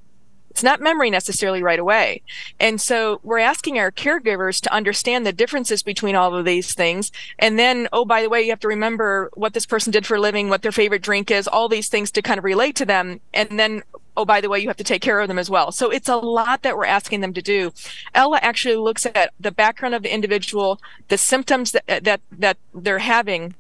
[0.52, 2.22] It's not memory necessarily right away.
[2.60, 7.10] And so we're asking our caregivers to understand the differences between all of these things.
[7.40, 10.16] And then, oh, by the way, you have to remember what this person did for
[10.16, 12.86] a living, what their favorite drink is, all these things to kind of relate to
[12.86, 13.22] them.
[13.34, 13.84] And then
[14.18, 15.72] oh, by the way, you have to take care of them as well.
[15.72, 17.72] So it's a lot that we're asking them to do.
[18.14, 23.00] Ella actually looks at the background of the individual, the symptoms that that that they're
[23.00, 23.56] having,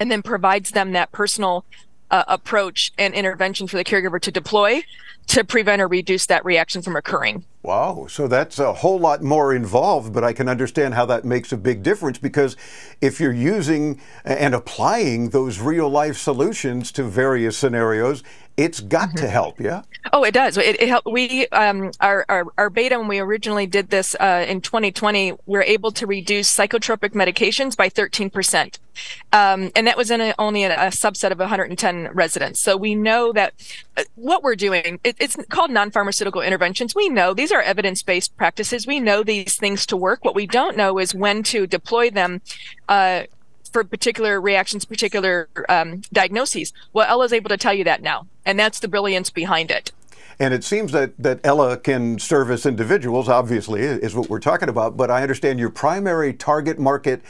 [0.00, 1.64] and then provides them that personal
[2.10, 4.82] uh, approach and intervention for the caregiver to deploy
[5.28, 7.44] to prevent or reduce that reaction from occurring.
[7.62, 11.50] Wow, so that's a whole lot more involved, but I can understand how that makes
[11.50, 12.56] a big difference because
[13.00, 18.22] if you're using and applying those real life solutions to various scenarios,
[18.56, 19.18] it's got mm-hmm.
[19.18, 19.82] to help, yeah.
[20.12, 20.56] Oh, it does.
[20.56, 21.06] It, it helped.
[21.06, 25.38] We um, our, our our beta when we originally did this uh, in 2020, we
[25.46, 28.78] were able to reduce psychotropic medications by 13 percent,
[29.32, 32.60] um, and that was in a, only a, a, subset of 110 residents.
[32.60, 33.52] So we know that
[33.96, 35.00] uh, what we're doing.
[35.04, 36.94] It, it's called non-pharmaceutical interventions.
[36.94, 38.86] We know these are evidence-based practices.
[38.86, 40.24] We know these things to work.
[40.24, 42.40] What we don't know is when to deploy them.
[42.88, 43.24] Uh,
[43.72, 46.72] for particular reactions, particular um, diagnoses.
[46.92, 49.92] Well, Ella's able to tell you that now, and that's the brilliance behind it.
[50.38, 54.96] And it seems that, that Ella can service individuals, obviously, is what we're talking about.
[54.96, 57.22] But I understand your primary target market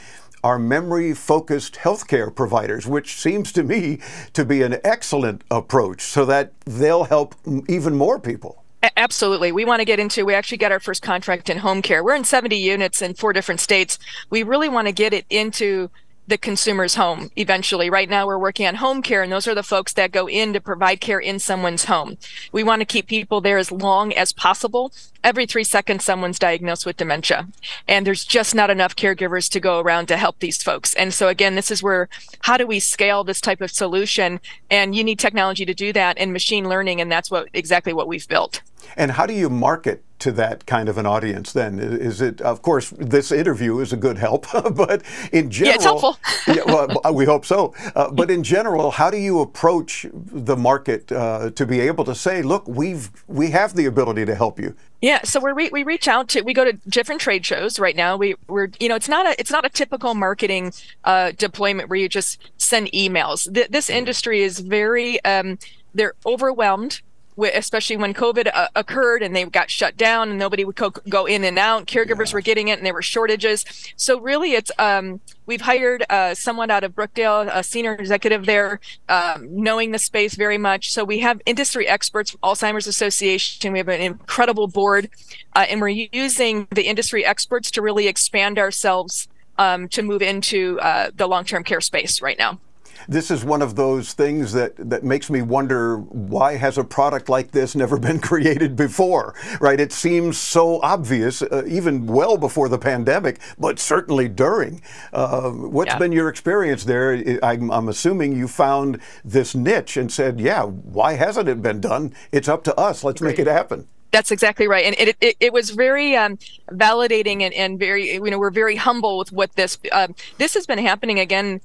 [0.43, 3.99] are memory focused healthcare providers, which seems to me
[4.33, 7.35] to be an excellent approach so that they'll help
[7.67, 8.63] even more people.
[8.95, 9.51] Absolutely.
[9.51, 12.03] We want to get into, we actually got our first contract in home care.
[12.03, 13.97] We're in 70 units in four different states.
[14.29, 15.89] We really want to get it into
[16.27, 17.89] the consumer's home eventually.
[17.89, 20.53] Right now, we're working on home care, and those are the folks that go in
[20.53, 22.17] to provide care in someone's home.
[22.51, 24.91] We want to keep people there as long as possible.
[25.23, 27.47] Every three seconds, someone's diagnosed with dementia,
[27.87, 30.93] and there's just not enough caregivers to go around to help these folks.
[30.93, 32.09] And so, again, this is where
[32.41, 34.39] how do we scale this type of solution?
[34.69, 38.07] And you need technology to do that and machine learning, and that's what exactly what
[38.07, 38.61] we've built.
[38.95, 41.79] And how do you market to that kind of an audience then?
[41.79, 45.69] Is it, of course, this interview is a good help, but in general.
[45.69, 46.17] Yeah, it's helpful.
[46.47, 47.73] yeah, well, we hope so.
[47.95, 52.15] Uh, but in general, how do you approach the market uh, to be able to
[52.15, 54.75] say, look, we've, we have the ability to help you?
[55.01, 57.95] Yeah, so we re- we reach out to we go to different trade shows right
[57.95, 58.17] now.
[58.17, 60.73] We we're you know it's not a it's not a typical marketing
[61.03, 63.53] uh, deployment where you just send emails.
[63.53, 65.59] Th- this industry is very um,
[65.93, 67.01] they're overwhelmed
[67.37, 71.25] especially when COVID uh, occurred and they got shut down and nobody would co- go
[71.25, 71.85] in and out.
[71.85, 72.33] Caregivers yeah.
[72.35, 73.65] were getting it and there were shortages.
[73.95, 78.79] So really, it's um, we've hired uh, someone out of Brookdale, a senior executive there,
[79.09, 80.91] um, knowing the space very much.
[80.91, 83.71] So we have industry experts, Alzheimer's Association.
[83.71, 85.09] We have an incredible board,
[85.55, 90.79] uh, and we're using the industry experts to really expand ourselves um, to move into
[90.81, 92.59] uh, the long-term care space right now
[93.07, 97.29] this is one of those things that, that makes me wonder why has a product
[97.29, 99.79] like this never been created before, right?
[99.79, 104.81] It seems so obvious, uh, even well before the pandemic, but certainly during.
[105.13, 105.97] Uh, what's yeah.
[105.97, 107.39] been your experience there?
[107.43, 112.13] I'm, I'm assuming you found this niche and said, yeah, why hasn't it been done?
[112.31, 113.03] It's up to us.
[113.03, 113.87] Let's make it happen.
[114.11, 116.37] That's exactly right, and it it, it was very um,
[116.71, 120.65] validating and, and very you know we're very humble with what this um, this has
[120.65, 121.59] been happening again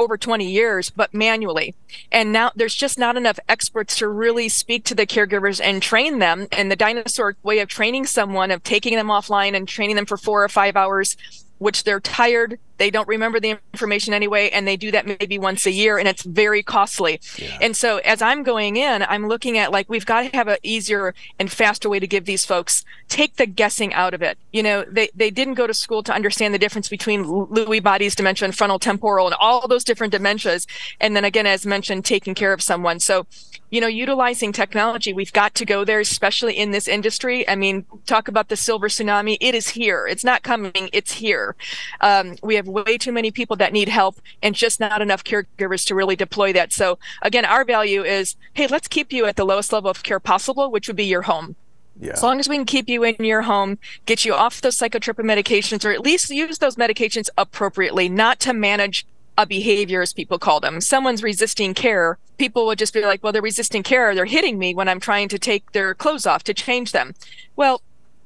[0.00, 1.74] over 20 years, but manually.
[2.10, 6.18] And now there's just not enough experts to really speak to the caregivers and train
[6.18, 6.48] them.
[6.52, 10.16] And the dinosaur way of training someone, of taking them offline and training them for
[10.16, 11.16] four or five hours,
[11.60, 15.66] which they're tired, they don't remember the information anyway, and they do that maybe once
[15.66, 17.20] a year, and it's very costly.
[17.36, 17.58] Yeah.
[17.60, 20.56] And so as I'm going in, I'm looking at like we've got to have an
[20.62, 24.38] easier and faster way to give these folks take the guessing out of it.
[24.52, 28.14] You know, they they didn't go to school to understand the difference between Lewy bodies
[28.14, 30.66] dementia and frontal temporal and all those different dementias.
[30.98, 33.00] And then again, as mentioned, taking care of someone.
[33.00, 33.26] So
[33.70, 37.48] you know, utilizing technology, we've got to go there, especially in this industry.
[37.48, 39.36] I mean, talk about the silver tsunami.
[39.40, 40.06] It is here.
[40.06, 40.90] It's not coming.
[40.92, 41.54] It's here.
[42.00, 45.86] Um, we have way too many people that need help and just not enough caregivers
[45.86, 46.72] to really deploy that.
[46.72, 50.20] So again, our value is, hey, let's keep you at the lowest level of care
[50.20, 51.56] possible, which would be your home.
[52.00, 52.12] Yeah.
[52.12, 55.24] As long as we can keep you in your home, get you off those psychotropic
[55.24, 59.06] medications, or at least use those medications appropriately, not to manage
[59.42, 60.80] a behavior, as people call them.
[60.80, 62.18] Someone's resisting care.
[62.38, 64.14] People would just be like, well, they're resisting care.
[64.14, 67.14] They're hitting me when I'm trying to take their clothes off to change them.
[67.56, 67.82] Well,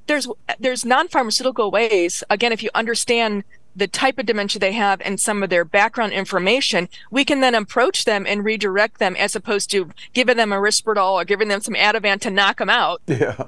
[0.07, 2.23] there's there's non-pharmaceutical ways.
[2.29, 3.45] Again, if you understand
[3.77, 7.55] the type of dementia they have and some of their background information, we can then
[7.55, 11.61] approach them and redirect them as opposed to giving them a Risperdal or giving them
[11.61, 13.01] some Ativan to knock them out.
[13.07, 13.47] Yeah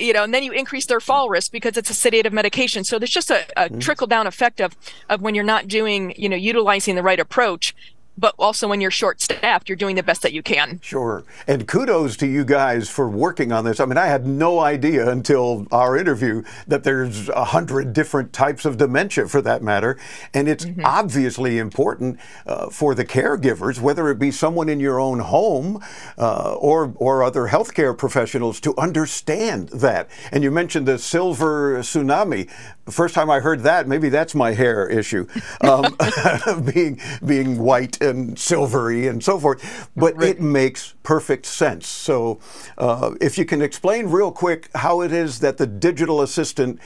[0.00, 2.84] you know, and then you increase their fall risk because it's a sedative medication.
[2.84, 3.78] So there's just a, a mm-hmm.
[3.78, 4.76] trickle down effect of
[5.08, 7.74] of when you're not doing, you know, utilizing the right approach
[8.16, 10.78] but also when you're short staffed, you're doing the best that you can.
[10.82, 11.24] Sure.
[11.46, 13.80] And kudos to you guys for working on this.
[13.80, 18.64] I mean, I had no idea until our interview that there's a hundred different types
[18.64, 19.98] of dementia for that matter.
[20.34, 20.82] And it's mm-hmm.
[20.84, 25.82] obviously important uh, for the caregivers, whether it be someone in your own home
[26.18, 30.10] uh, or, or other healthcare professionals, to understand that.
[30.32, 32.50] And you mentioned the silver tsunami.
[32.86, 35.26] The first time I heard that, maybe that's my hair issue,
[35.60, 35.96] um,
[36.74, 40.30] being, being white and silvery and so forth, but right.
[40.30, 41.86] it makes perfect sense.
[41.86, 42.40] So,
[42.78, 46.80] uh, if you can explain real quick how it is that the digital assistant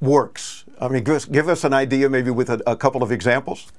[0.00, 3.10] works, I mean, give us, give us an idea maybe with a, a couple of
[3.10, 3.72] examples.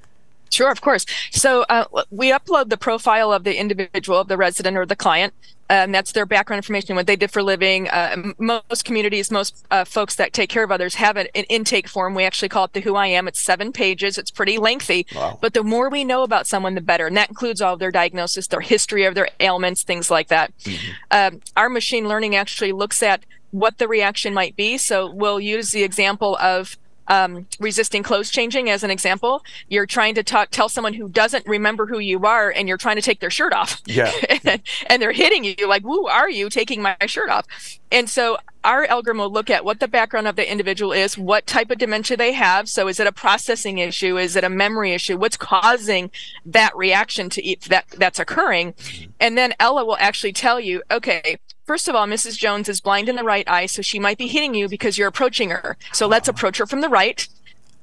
[0.50, 1.06] Sure, of course.
[1.30, 5.32] So uh, we upload the profile of the individual, of the resident or the client.
[5.70, 7.88] And that's their background information, what they did for living.
[7.88, 11.86] Uh, most communities, most uh, folks that take care of others have an, an, intake
[11.86, 12.14] form.
[12.14, 13.28] We actually call it the Who I Am.
[13.28, 14.18] It's seven pages.
[14.18, 15.06] It's pretty lengthy.
[15.14, 15.38] Wow.
[15.40, 17.06] But the more we know about someone, the better.
[17.06, 20.52] And that includes all of their diagnosis, their history of their ailments, things like that.
[20.58, 20.90] Mm-hmm.
[21.12, 24.76] Um, our machine learning actually looks at what the reaction might be.
[24.76, 26.76] So we'll use the example of
[27.10, 29.42] um, resisting clothes changing as an example.
[29.68, 32.96] You're trying to talk, tell someone who doesn't remember who you are, and you're trying
[32.96, 33.82] to take their shirt off.
[33.84, 34.12] Yeah.
[34.44, 37.46] and, and they're hitting you like, "Who are you taking my shirt off?"
[37.90, 41.46] And so our algorithm will look at what the background of the individual is, what
[41.46, 42.68] type of dementia they have.
[42.68, 44.16] So is it a processing issue?
[44.16, 45.16] Is it a memory issue?
[45.16, 46.10] What's causing
[46.46, 48.74] that reaction to eat that that's occurring?
[48.74, 49.10] Mm-hmm.
[49.18, 51.38] And then Ella will actually tell you, okay,
[51.70, 52.36] First of all, Mrs.
[52.36, 55.06] Jones is blind in the right eye, so she might be hitting you because you're
[55.06, 55.76] approaching her.
[55.92, 57.28] So let's approach her from the right.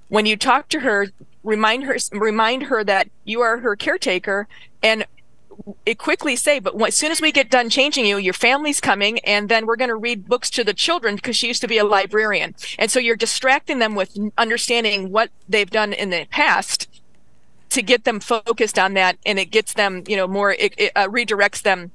[0.10, 1.08] When you talk to her,
[1.41, 4.50] remind her remind her that you are her caretaker
[4.84, 5.06] and
[5.86, 9.19] it quickly say, but as soon as we get done changing you, your family's coming,
[9.19, 11.78] and then we're going to read books to the children because she used to be
[11.78, 12.56] a librarian.
[12.78, 16.89] And so you're distracting them with understanding what they've done in the past
[17.69, 20.91] to get them focused on that, and it gets them, you know, more, it, it
[20.93, 21.91] uh, redirects them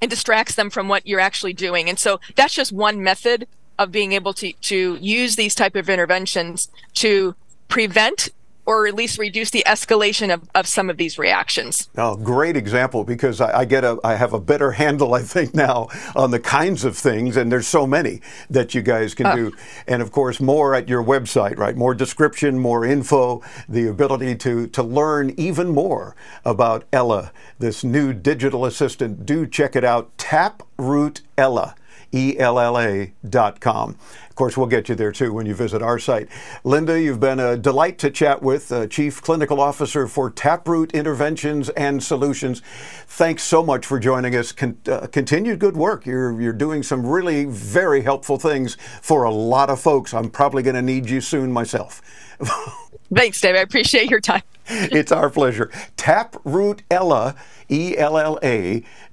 [0.00, 1.88] and distracts them from what you're actually doing.
[1.88, 3.46] And so that's just one method
[3.78, 7.34] of being able to to use these type of interventions to
[7.68, 8.30] prevent
[8.66, 11.88] or at least reduce the escalation of, of some of these reactions.
[11.96, 15.54] Oh, great example because I, I, get a I have a better handle I think
[15.54, 19.52] now on the kinds of things and there's so many that you guys can do.
[19.86, 21.76] And of course more at your website right?
[21.76, 28.12] More description more info the ability to to learn even more about Ella this new
[28.12, 29.26] digital assistant.
[29.26, 30.16] Do check it out.
[30.18, 31.74] Taproot Ella
[32.12, 33.90] E-L-L-A.com.
[34.28, 36.28] Of course, we'll get you there too when you visit our site.
[36.64, 41.68] Linda, you've been a delight to chat with, uh, Chief Clinical Officer for Taproot Interventions
[41.70, 42.62] and Solutions.
[43.06, 44.52] Thanks so much for joining us.
[44.52, 46.06] Con- uh, continued good work.
[46.06, 50.12] You're, you're doing some really very helpful things for a lot of folks.
[50.12, 52.02] I'm probably going to need you soon myself.
[53.14, 53.54] Thanks, Dave.
[53.54, 54.42] I appreciate your time.
[54.66, 55.70] it's our pleasure.
[55.96, 57.34] Taproot Ella,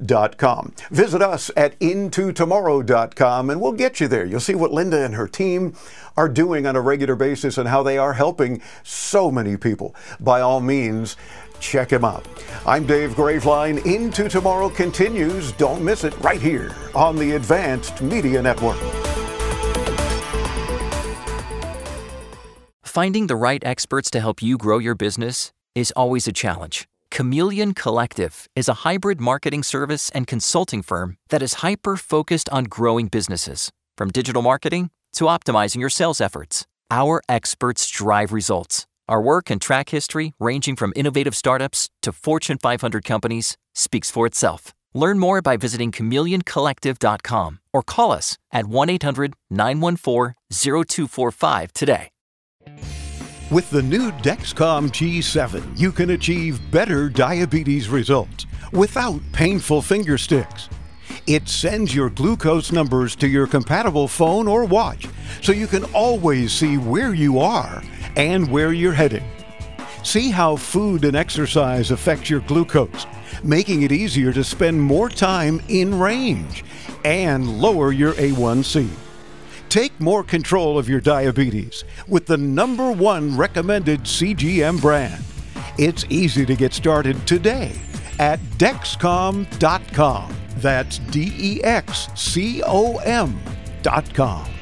[0.05, 0.73] dot com.
[0.89, 4.25] Visit us at intotomorrow.com and we'll get you there.
[4.25, 5.75] You'll see what Linda and her team
[6.17, 9.95] are doing on a regular basis and how they are helping so many people.
[10.19, 11.17] By all means,
[11.59, 12.27] check them out.
[12.65, 13.85] I'm Dave Graveline.
[13.85, 15.51] Into Tomorrow continues.
[15.53, 18.77] Don't miss it right here on the Advanced Media Network.
[22.91, 26.89] Finding the right experts to help you grow your business is always a challenge.
[27.09, 32.65] Chameleon Collective is a hybrid marketing service and consulting firm that is hyper focused on
[32.65, 36.67] growing businesses, from digital marketing to optimizing your sales efforts.
[36.89, 42.57] Our experts drive results Our work and track history, ranging from innovative startups to Fortune
[42.57, 44.73] 500 companies, speaks for itself.
[44.93, 52.11] Learn more by visiting chameleoncollective.com or call us at 1 800 914 0245 today.
[53.51, 60.69] With the new Dexcom G7, you can achieve better diabetes results without painful finger sticks.
[61.27, 65.05] It sends your glucose numbers to your compatible phone or watch
[65.41, 67.83] so you can always see where you are
[68.15, 69.29] and where you're heading.
[70.03, 73.05] See how food and exercise affect your glucose,
[73.43, 76.63] making it easier to spend more time in range
[77.03, 79.10] and lower your A1C.
[79.71, 85.23] Take more control of your diabetes with the number one recommended CGM brand.
[85.77, 87.79] It's easy to get started today
[88.19, 90.35] at Dexcom.com.
[90.57, 94.60] That's D E X C O M.com.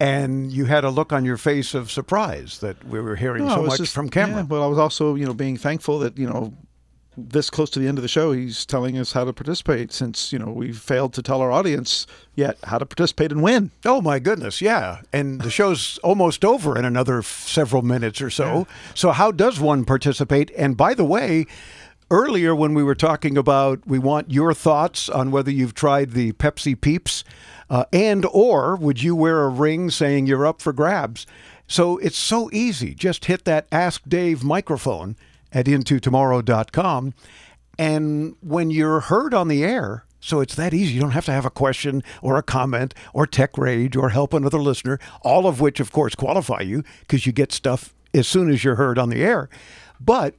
[0.00, 3.56] And you had a look on your face of surprise that we were hearing No,
[3.56, 4.38] so much just- from Cameron.
[4.38, 6.54] Yeah, but I was also, you know, being thankful that, you know,
[7.18, 10.32] this close to the end of the show, he's telling us how to participate since,
[10.32, 13.72] you know, we failed to tell our audience yet how to participate and win.
[13.84, 15.02] Oh my goodness, yeah.
[15.12, 18.66] And the show's almost over in another f- several minutes or so.
[18.94, 20.50] So how does one participate?
[20.56, 21.46] And by the way,
[22.10, 26.32] earlier when we were talking about we want your thoughts on whether you've tried the
[26.32, 27.24] Pepsi Peeps
[27.68, 31.26] uh, and or would you wear a ring saying you're up for grabs?
[31.66, 32.94] So it's so easy.
[32.94, 35.16] Just hit that Ask Dave microphone
[35.52, 37.14] at intotomorrow.com
[37.78, 40.94] and when you're heard on the air, so it's that easy.
[40.94, 44.34] You don't have to have a question or a comment or tech rage or help
[44.34, 48.50] another listener, all of which, of course, qualify you because you get stuff as soon
[48.50, 49.48] as you're heard on the air.
[49.98, 50.34] But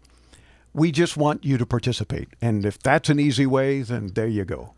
[0.73, 2.29] we just want you to participate.
[2.41, 4.73] And if that's an easy way, then there you go.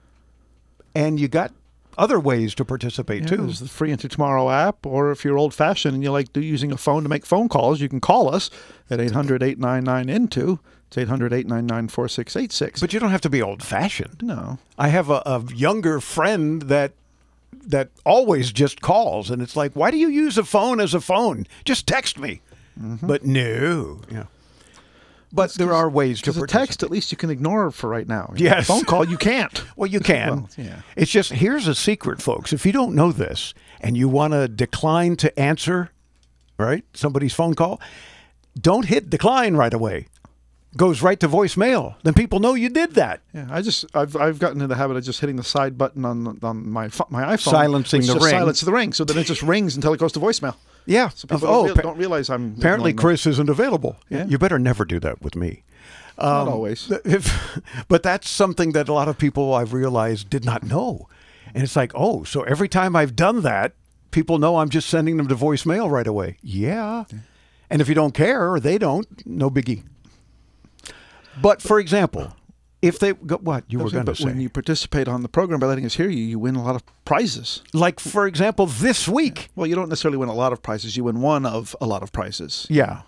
[0.95, 1.51] And you got
[1.97, 3.37] other ways to participate Yeah, too.
[3.37, 6.71] There's the free Into Tomorrow app, or if you're old fashioned and you like using
[6.71, 8.49] a phone to make phone calls, you can call us
[8.89, 10.59] at 800 899 INTO.
[10.87, 12.81] It's 800 899 4686.
[12.81, 14.21] But you don't have to be old fashioned.
[14.21, 14.59] No.
[14.77, 16.93] I have a, a younger friend that
[17.65, 20.99] that always just calls, and it's like, why do you use a phone as a
[20.99, 21.47] phone?
[21.63, 22.41] Just text me.
[22.79, 23.05] Mm-hmm.
[23.05, 24.25] But no, yeah.
[25.35, 28.31] But there are ways to a text, at least you can ignore for right now.
[28.35, 28.69] Yes.
[28.69, 29.63] A phone call, you can't.
[29.75, 30.29] Well, you can.
[30.29, 30.81] Well, yeah.
[30.95, 32.53] It's just here's a secret, folks.
[32.53, 35.89] If you don't know this and you want to decline to answer,
[36.59, 37.81] right, somebody's phone call,
[38.59, 40.07] don't hit decline right away.
[40.75, 41.95] Goes right to voicemail.
[42.03, 43.21] Then people know you did that.
[43.33, 46.03] Yeah, I just I've I've gotten into the habit of just hitting the side button
[46.03, 48.21] on on my my iPhone, Silencing the ring.
[48.31, 50.55] silences the ring, so then it just rings until it goes to voicemail.
[50.85, 51.09] Yeah.
[51.09, 53.01] So people oh, don't, rea- don't realize I'm apparently ignoring them.
[53.01, 53.97] Chris isn't available.
[54.09, 54.25] Yeah.
[54.25, 55.63] You better never do that with me.
[56.17, 56.91] Not Um, always.
[57.05, 61.07] If, but that's something that a lot of people I've realized did not know.
[61.53, 63.73] And it's like, oh, so every time I've done that,
[64.11, 66.37] people know I'm just sending them to voicemail right away.
[66.41, 67.05] Yeah.
[67.69, 69.83] And if you don't care or they don't, no biggie.
[71.41, 72.35] But for example,
[72.81, 75.59] if they go, what you were going to say, when you participate on the program
[75.59, 77.61] by letting us hear you, you win a lot of prizes.
[77.73, 80.97] like for example, this week, Well, you don't necessarily win a lot of prizes.
[80.97, 82.67] You win one of a lot of prizes.
[82.69, 83.01] yeah.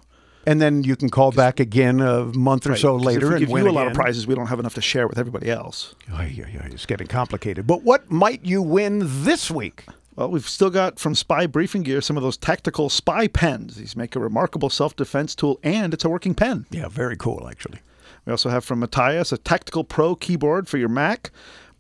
[0.47, 3.35] And then you can call back again a month or Right, so later if we
[3.37, 5.17] and give win you a lot of prizes, we don't have enough to share with
[5.17, 5.95] everybody else.
[6.19, 7.65] It's getting complicated.
[7.65, 9.85] But what might you win this week?
[10.15, 13.75] Well, we've still got from Spy Briefing Gear some of those tactical spy pens.
[13.77, 16.67] These make a remarkable self-defense tool, and it's a working pen.
[16.69, 17.79] Yeah, very cool, actually.
[18.25, 21.31] We also have from Matias a Tactical Pro keyboard for your Mac.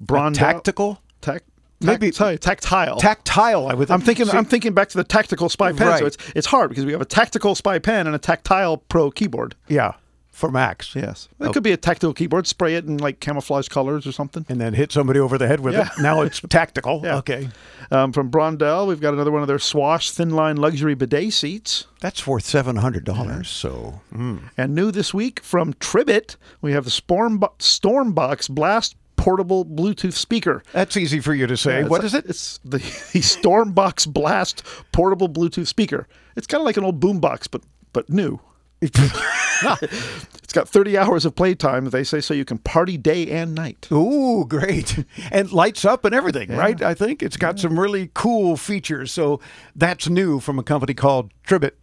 [0.03, 1.01] Brondell, tactical?
[1.21, 1.43] Tac,
[1.81, 2.97] Maybe- maybe tactile.
[2.97, 3.89] Tactile, I would.
[3.89, 4.25] I'm thinking.
[4.25, 5.87] See- I'm thinking back to the tactical spy pen.
[5.87, 5.99] Right.
[5.99, 9.09] So it's it's hard because we have a tactical spy pen and a tactile pro
[9.11, 9.55] keyboard.
[9.67, 9.93] Yeah,
[10.35, 10.93] for Macs.
[10.95, 12.45] Yes, it could be a tactical keyboard.
[12.45, 14.45] Spray it in like camouflage colors or something.
[14.49, 15.89] And then hit somebody over the head with Yeah.
[15.97, 16.01] it.
[16.01, 17.01] Now it's tactical.
[17.03, 17.17] Yeah.
[17.17, 17.49] Okay.
[17.89, 21.87] Um, from Brondell, we've got another one of their Swash thin line luxury bidet seats.
[22.01, 23.47] That's worth seven hundred dollars.
[23.49, 24.41] So mm.
[24.57, 30.61] And new this week from Tribbit, we have the Storm Stormbox Blast portable Bluetooth speaker.
[30.73, 31.79] That's easy for you to say.
[31.81, 32.25] Yeah, what is it?
[32.25, 32.77] It's the,
[33.13, 36.07] the Stormbox Blast portable Bluetooth speaker.
[36.35, 37.63] It's kind of like an old boombox, but
[37.93, 38.39] but new.
[38.81, 43.87] it's got 30 hours of playtime, they say, so you can party day and night.
[43.91, 45.03] Ooh, great.
[45.31, 46.81] And lights up and everything, right?
[46.81, 49.11] I think it's got some really cool features.
[49.11, 49.39] So
[49.75, 51.77] that's new from a company called Tribbit,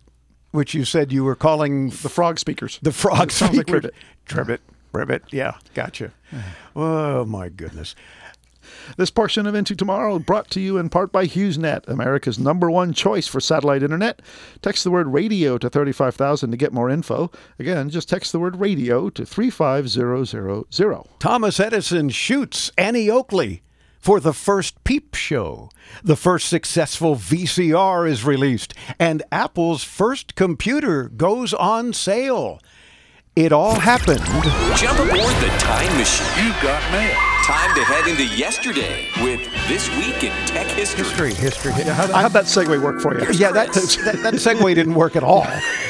[0.51, 2.79] which you said you were calling The frog speakers.
[2.83, 3.91] the frog It sounds like speakers.
[3.91, 3.95] Tribbit.
[4.27, 4.61] Tribbit.
[4.93, 5.23] Ribbit.
[5.33, 6.13] Yeah, gotcha.
[6.77, 7.95] Oh, my goodness.
[8.97, 12.93] This portion of Into Tomorrow brought to you in part by HughesNet, America's number one
[12.93, 14.23] choice for satellite internet.
[14.61, 17.31] Text the word radio to 35000 to get more info.
[17.59, 21.13] Again, just text the word radio to 35000.
[21.19, 23.63] Thomas Edison shoots Annie Oakley
[23.99, 25.71] for the first Peep Show.
[26.03, 32.61] The first successful VCR is released, and Apple's first computer goes on sale.
[33.35, 34.25] It all happened.
[34.77, 36.45] Jump aboard the time machine.
[36.45, 37.32] You got mail.
[37.43, 41.05] Time to head into yesterday with This Week in Tech History.
[41.05, 41.73] History, history.
[41.73, 43.27] How'd, how'd that segue work for you?
[43.33, 45.45] Yeah, that, that, that segue didn't work at all.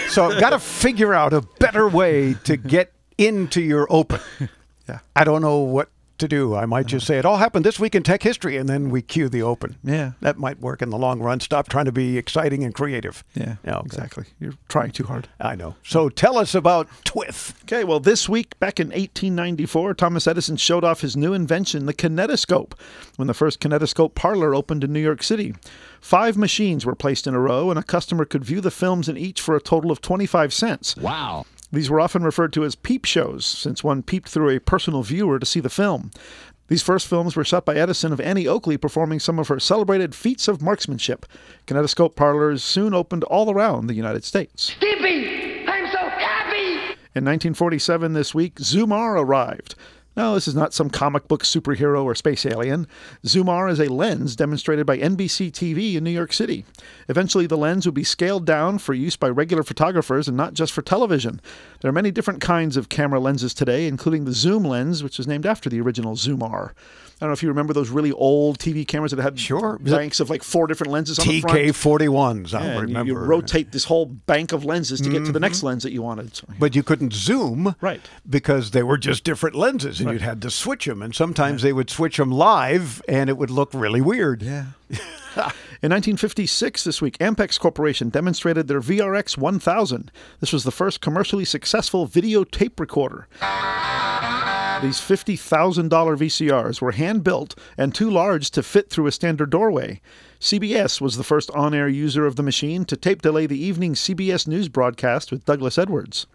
[0.09, 4.21] So I've got to figure out a better way to get into your open.
[4.89, 4.99] Yeah.
[5.15, 5.91] I don't know what
[6.23, 6.55] to do.
[6.55, 9.03] I might just say it all happened this week in tech history, and then we
[9.03, 9.77] cue the open.
[9.85, 10.13] Yeah.
[10.21, 11.41] That might work in the long run.
[11.41, 13.25] Stop trying to be exciting and creative.
[13.35, 13.81] Yeah, okay.
[13.85, 14.25] exactly.
[14.41, 15.29] You're trying too hard.
[15.41, 15.75] I know.
[15.83, 17.55] So tell us about Twith.
[17.65, 21.95] Okay, well, this week, back in 1894, Thomas Edison showed off his new invention, the
[21.95, 22.73] kinetoscope,
[23.17, 25.55] when the first kinetoscope parlor opened in New York City.
[26.01, 29.17] Five machines were placed in a row, and a customer could view the films in
[29.17, 30.97] each for a total of 25 cents.
[30.97, 31.47] Wow.
[31.73, 35.39] These were often referred to as peep shows, since one peeped through a personal viewer
[35.39, 36.11] to see the film.
[36.69, 40.15] These first films were shot by Edison of Annie Oakley performing some of her celebrated
[40.15, 41.27] feats of marksmanship.
[41.67, 44.75] Kinetoscope parlors soon opened all around the United States.
[44.75, 46.97] Skippy, I'm so happy!
[47.15, 49.75] In 1947, this week, Zoomar arrived.
[50.17, 52.87] No, this is not some comic book superhero or space alien.
[53.27, 56.65] Zoomar is a lens demonstrated by NBC TV in New York City.
[57.09, 60.73] Eventually, the lens would be scaled down for use by regular photographers and not just
[60.73, 61.41] for television.
[61.81, 65.27] There are many different kinds of camera lenses today, including the zoom lens, which was
[65.27, 66.75] named after the original Zoomar.
[67.21, 69.79] I don't know if you remember those really old TV cameras that had Sure.
[69.79, 71.57] banks of like four different lenses on the front.
[71.57, 73.13] TK 41s, I Yeah, and you- remember.
[73.13, 75.43] You, rotate this whole bank of lenses to get to the mm-hmm.
[75.43, 76.35] next lens that you wanted.
[76.35, 78.01] So- but you couldn't zoom Right.
[78.29, 80.13] because they were just different lenses and Right.
[80.15, 83.51] you'd had to switch them and sometimes they would switch them live and it would
[83.51, 84.65] look really weird Yeah.
[85.83, 90.13] In 1956, this week, Ampex Corporation demonstrated their VRX 1000.
[90.39, 93.27] This was the first commercially successful video tape recorder.
[94.83, 100.01] These $50,000 VCRs were hand built and too large to fit through a standard doorway.
[100.41, 103.95] CBS was the first on air user of the machine to tape delay the evening
[103.95, 106.27] CBS News broadcast with Douglas Edwards.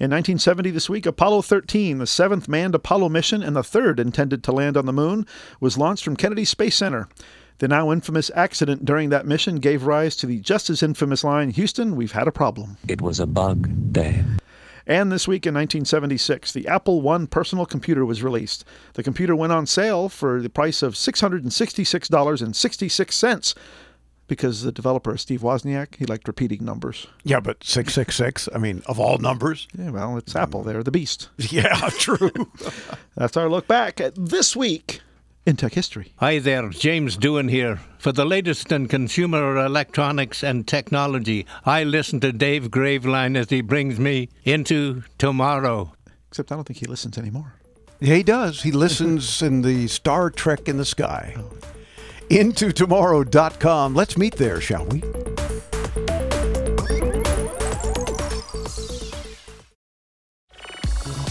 [0.00, 4.42] In 1970, this week, Apollo 13, the seventh manned Apollo mission and the third intended
[4.44, 5.26] to land on the moon,
[5.60, 7.06] was launched from Kennedy Space Center.
[7.58, 11.50] The now infamous accident during that mission gave rise to the just as infamous line
[11.50, 12.78] Houston, we've had a problem.
[12.88, 14.24] It was a bug day.
[14.86, 18.64] And this week in 1976, the Apple I personal computer was released.
[18.94, 23.54] The computer went on sale for the price of $666.66
[24.30, 27.06] because the developer, Steve Wozniak, he liked repeating numbers.
[27.24, 30.62] yeah but 666 i mean of all numbers Yeah, well, it's Apple.
[30.62, 31.28] They're the beast.
[31.36, 32.30] yeah true
[33.16, 35.00] That's our look back at this week
[35.46, 36.12] in tech history.
[36.18, 37.80] Hi there, James Doohan here.
[37.98, 43.62] For the latest in consumer electronics and technology, I listen to Dave Graveline as he
[43.62, 45.92] brings me into tomorrow.
[46.28, 47.54] Except I don't think he listens anymore.
[48.00, 48.62] Yeah, he does.
[48.62, 51.34] He listens in the Star Trek in the sky.
[51.36, 51.46] Into
[52.72, 53.94] tomorrow.com.
[53.94, 55.02] Let's meet there, shall we?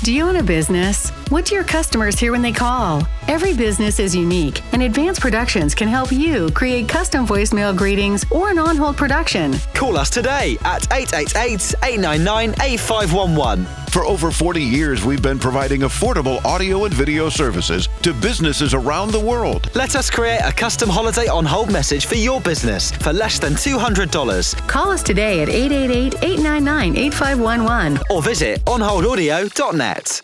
[0.03, 1.11] Do you own a business?
[1.29, 3.03] What do your customers hear when they call?
[3.27, 8.49] Every business is unique, and Advanced Productions can help you create custom voicemail greetings or
[8.49, 9.53] an on hold production.
[9.75, 13.65] Call us today at 888 899 8511.
[13.91, 19.11] For over 40 years, we've been providing affordable audio and video services to businesses around
[19.11, 19.69] the world.
[19.75, 23.53] Let us create a custom holiday on hold message for your business for less than
[23.53, 27.99] $200 Call us today at 888 899 8511.
[28.09, 30.21] or visit onholdaudio.net.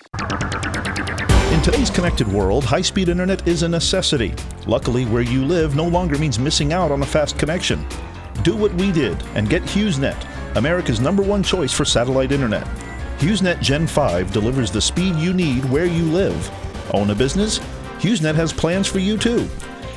[1.66, 4.36] Today's connected world, high speed internet is a necessity.
[4.68, 7.84] Luckily, where you live no longer means missing out on a fast connection.
[8.43, 12.68] Do what we did and get HughesNet, America's number one choice for satellite internet.
[13.18, 16.51] HughesNet Gen 5 delivers the speed you need where you live.
[16.93, 17.57] Own a business?
[17.97, 19.49] HughesNet has plans for you too.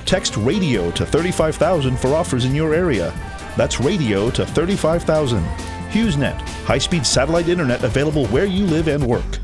[0.06, 3.12] Text radio to 35000 for offers in your area.
[3.58, 5.44] That's radio to 35000.
[5.90, 9.38] HughesNet, high speed satellite internet available where you live and work.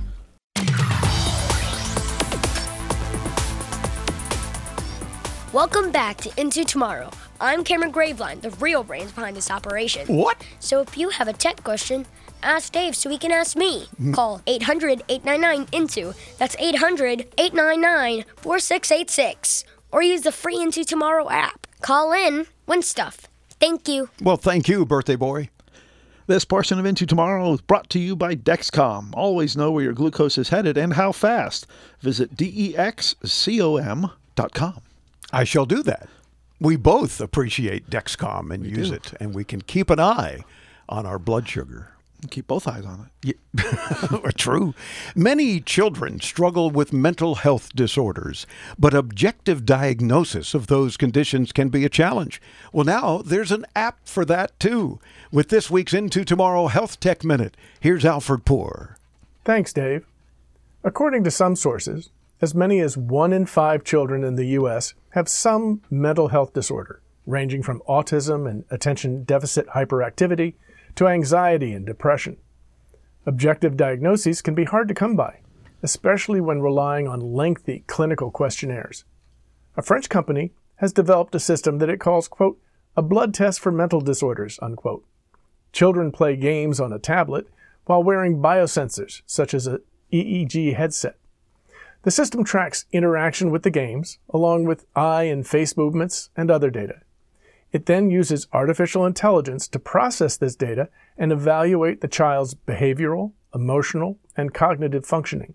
[5.54, 7.12] Welcome back to Into Tomorrow.
[7.40, 10.08] I'm Cameron Graveline, the real brains behind this operation.
[10.08, 10.44] What?
[10.58, 12.06] So if you have a tech question,
[12.42, 13.86] ask Dave so he can ask me.
[14.02, 14.12] Mm.
[14.14, 16.12] Call 800 899 INTO.
[16.38, 19.64] That's 800 899 4686.
[19.92, 21.68] Or use the free Into Tomorrow app.
[21.82, 23.28] Call in, win stuff.
[23.60, 24.10] Thank you.
[24.20, 25.50] Well, thank you, birthday boy.
[26.26, 29.10] This portion of Into Tomorrow is brought to you by Dexcom.
[29.14, 31.68] Always know where your glucose is headed and how fast.
[32.00, 34.10] Visit dexcom.com.
[35.32, 36.08] I shall do that.
[36.60, 38.96] We both appreciate Dexcom and use do.
[38.96, 40.44] it, and we can keep an eye
[40.88, 41.90] on our blood sugar.
[42.30, 43.36] Keep both eyes on it.
[43.54, 44.30] Yeah.
[44.36, 44.72] True.
[45.14, 48.46] Many children struggle with mental health disorders,
[48.78, 52.40] but objective diagnosis of those conditions can be a challenge.
[52.72, 55.00] Well, now there's an app for that too.
[55.30, 58.96] With this week's Into Tomorrow Health Tech Minute, here's Alfred Poor.
[59.44, 60.06] Thanks, Dave.
[60.82, 62.08] According to some sources,
[62.44, 64.92] as many as one in five children in the U.S.
[65.12, 70.52] have some mental health disorder, ranging from autism and attention deficit hyperactivity
[70.94, 72.36] to anxiety and depression.
[73.24, 75.40] Objective diagnoses can be hard to come by,
[75.82, 79.06] especially when relying on lengthy clinical questionnaires.
[79.78, 82.60] A French company has developed a system that it calls, quote,
[82.94, 85.06] a blood test for mental disorders, unquote.
[85.72, 87.48] Children play games on a tablet
[87.86, 89.80] while wearing biosensors, such as a
[90.12, 91.16] EEG headset.
[92.04, 96.68] The system tracks interaction with the games, along with eye and face movements and other
[96.68, 97.00] data.
[97.72, 104.18] It then uses artificial intelligence to process this data and evaluate the child's behavioral, emotional,
[104.36, 105.54] and cognitive functioning.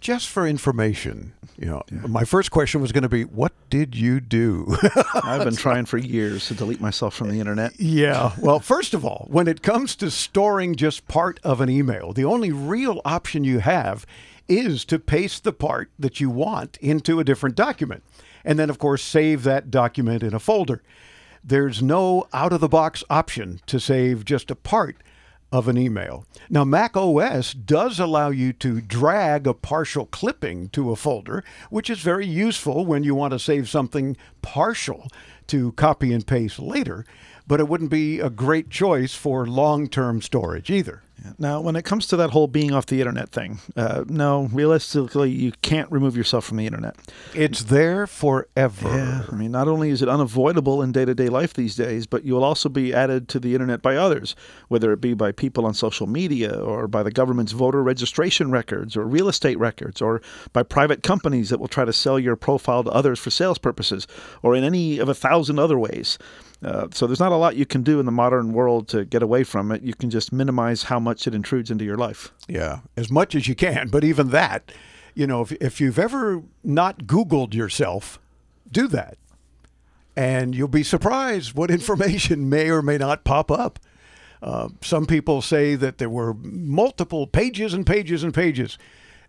[0.00, 4.18] just for information, you know, my first question was going to be, "What did you
[4.18, 4.74] do?"
[5.22, 7.78] I've been trying for years to delete myself from the internet.
[7.78, 8.32] Yeah.
[8.40, 12.24] Well, first of all, when it comes to storing just part of an email, the
[12.24, 14.06] only real option you have
[14.50, 18.02] is to paste the part that you want into a different document.
[18.44, 20.82] And then, of course, save that document in a folder.
[21.42, 24.96] There's no out of the box option to save just a part
[25.52, 26.26] of an email.
[26.48, 31.88] Now, Mac OS does allow you to drag a partial clipping to a folder, which
[31.88, 35.08] is very useful when you want to save something partial
[35.48, 37.04] to copy and paste later,
[37.46, 41.02] but it wouldn't be a great choice for long term storage either.
[41.38, 45.30] Now, when it comes to that whole being off the internet thing, uh, no, realistically,
[45.30, 46.96] you can't remove yourself from the internet.
[47.34, 48.88] It's there forever.
[48.88, 52.06] Yeah, I mean, not only is it unavoidable in day to day life these days,
[52.06, 54.34] but you will also be added to the internet by others,
[54.68, 58.96] whether it be by people on social media or by the government's voter registration records
[58.96, 60.20] or real estate records or
[60.52, 64.06] by private companies that will try to sell your profile to others for sales purposes
[64.42, 66.18] or in any of a thousand other ways.
[66.62, 69.22] Uh, so there's not a lot you can do in the modern world to get
[69.22, 69.82] away from it.
[69.82, 72.32] You can just minimize how much it intrudes into your life.
[72.48, 73.88] Yeah, as much as you can.
[73.88, 74.72] But even that,
[75.14, 78.18] you know, if, if you've ever not Googled yourself,
[78.70, 79.18] do that.
[80.16, 83.78] And you'll be surprised what information may or may not pop up.
[84.42, 88.78] Uh, some people say that there were multiple pages and pages and pages.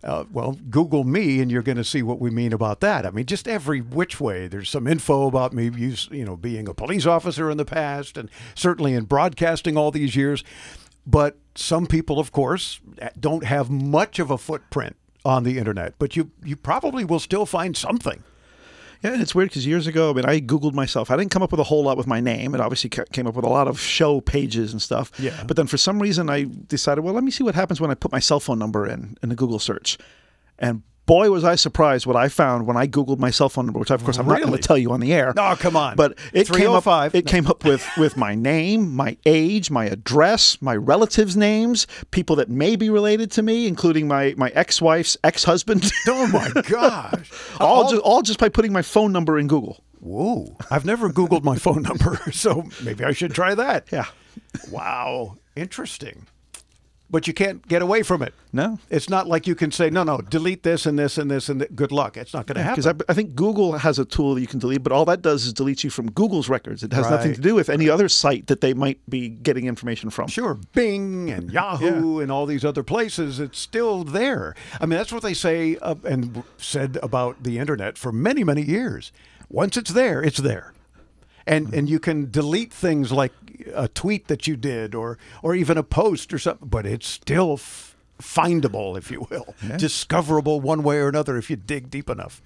[0.04, 3.06] Uh, well, Google me, and you're going to see what we mean about that.
[3.06, 4.48] I mean, just every which way.
[4.48, 5.70] There's some info about me,
[6.10, 10.16] you know, being a police officer in the past, and certainly in broadcasting all these
[10.16, 10.42] years.
[11.06, 12.80] But some people, of course,
[13.18, 15.94] don't have much of a footprint on the internet.
[15.98, 18.22] But you, you probably will still find something.
[19.02, 21.10] Yeah, and it's weird because years ago, I mean, I Googled myself.
[21.10, 22.54] I didn't come up with a whole lot with my name.
[22.54, 25.10] It obviously came up with a lot of show pages and stuff.
[25.18, 25.42] Yeah.
[25.44, 27.94] But then for some reason, I decided, well, let me see what happens when I
[27.94, 29.98] put my cell phone number in in the Google search.
[30.56, 33.78] And boy, was I surprised what I found when I Googled my cell phone number,
[33.78, 35.34] which of course I'm not going to tell you on the air.
[35.36, 35.96] Oh, come on.
[35.96, 36.84] But it came up.
[36.84, 37.14] 305.
[37.14, 42.36] It came up with with my name, my age, my address, my relatives' names, people
[42.36, 45.90] that may be related to me, including my my ex wife's ex husband.
[46.08, 47.30] oh my gosh!
[47.60, 49.82] all, just, all just by putting my phone number in Google.
[50.00, 50.56] Whoa.
[50.68, 53.86] I've never Googled my phone number, so maybe I should try that.
[53.92, 54.06] Yeah.
[54.70, 55.38] Wow.
[55.54, 56.26] Interesting.
[57.12, 58.32] But you can't get away from it.
[58.54, 58.78] No.
[58.88, 61.60] It's not like you can say, no, no, delete this and this and this and
[61.60, 62.16] th- good luck.
[62.16, 62.80] It's not going to happen.
[62.82, 65.20] Because I, I think Google has a tool that you can delete, but all that
[65.20, 66.82] does is delete you from Google's records.
[66.82, 70.08] It has nothing to do with any other site that they might be getting information
[70.08, 70.28] from.
[70.28, 74.54] Sure, Bing and Yahoo and all these other places, it's still there.
[74.80, 78.62] I mean, that's what they say uh, and said about the internet for many, many
[78.62, 79.12] years.
[79.50, 80.72] Once it's there, it's there.
[81.46, 83.32] And and you can delete things like
[83.74, 87.54] a tweet that you did or or even a post or something, but it's still
[87.54, 92.40] f- findable, if you will, discoverable one way or another if you dig deep enough.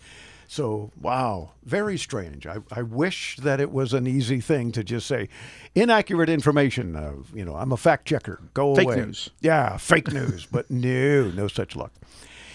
[0.48, 2.46] So, wow, very strange.
[2.46, 5.28] I, I wish that it was an easy thing to just say,
[5.74, 6.94] inaccurate information.
[6.94, 8.40] Uh, you know, I'm a fact checker.
[8.54, 8.94] Go Fake away.
[8.94, 9.30] Fake news.
[9.40, 10.46] Yeah, fake news.
[10.46, 11.92] But no, no such luck.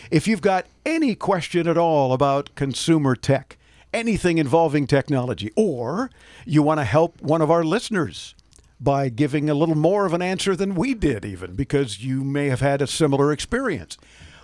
[0.09, 3.57] If you've got any question at all about consumer tech,
[3.93, 6.09] anything involving technology, or
[6.45, 8.35] you want to help one of our listeners
[8.79, 12.47] by giving a little more of an answer than we did, even because you may
[12.47, 13.97] have had a similar experience.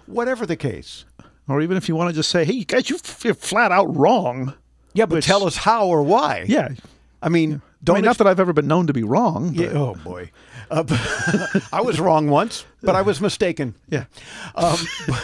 [0.06, 1.06] Whatever the case.
[1.48, 4.54] Or even if you want to just say, hey, you guys, you're flat out wrong.
[4.94, 6.46] Yeah, but tell us how or why.
[6.48, 6.70] Yeah.
[7.22, 9.54] I mean, I don't mean, not that I've ever been known to be wrong.
[9.54, 10.32] Yeah, oh boy,
[10.70, 10.84] uh,
[11.72, 13.76] I was wrong once, but I was mistaken.
[13.90, 14.06] Yeah,
[14.56, 14.78] um,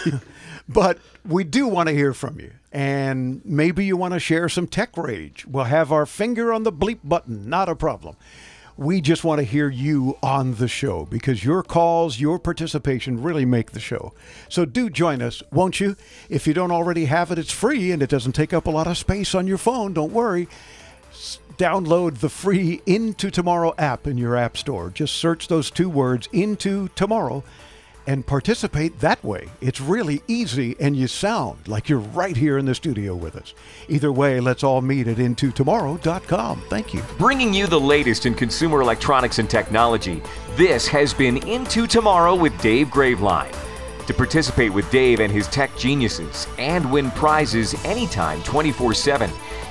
[0.69, 4.67] but we do want to hear from you, and maybe you want to share some
[4.67, 5.45] tech rage.
[5.45, 8.17] We'll have our finger on the bleep button, not a problem.
[8.75, 13.45] We just want to hear you on the show because your calls, your participation really
[13.45, 14.13] make the show.
[14.49, 15.95] So do join us, won't you?
[16.27, 18.87] If you don't already have it, it's free and it doesn't take up a lot
[18.87, 19.93] of space on your phone.
[19.93, 20.47] Don't worry
[21.57, 24.89] download the free Into Tomorrow app in your app store.
[24.89, 27.43] Just search those two words, Into Tomorrow,
[28.07, 29.47] and participate that way.
[29.61, 33.53] It's really easy, and you sound like you're right here in the studio with us.
[33.87, 36.63] Either way, let's all meet at IntoTomorrow.com.
[36.69, 37.03] Thank you.
[37.17, 40.21] Bringing you the latest in consumer electronics and technology,
[40.55, 43.55] this has been Into Tomorrow with Dave Graveline.
[44.07, 49.31] To participate with Dave and his tech geniuses and win prizes anytime 24 7,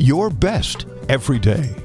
[0.00, 1.76] your best every day.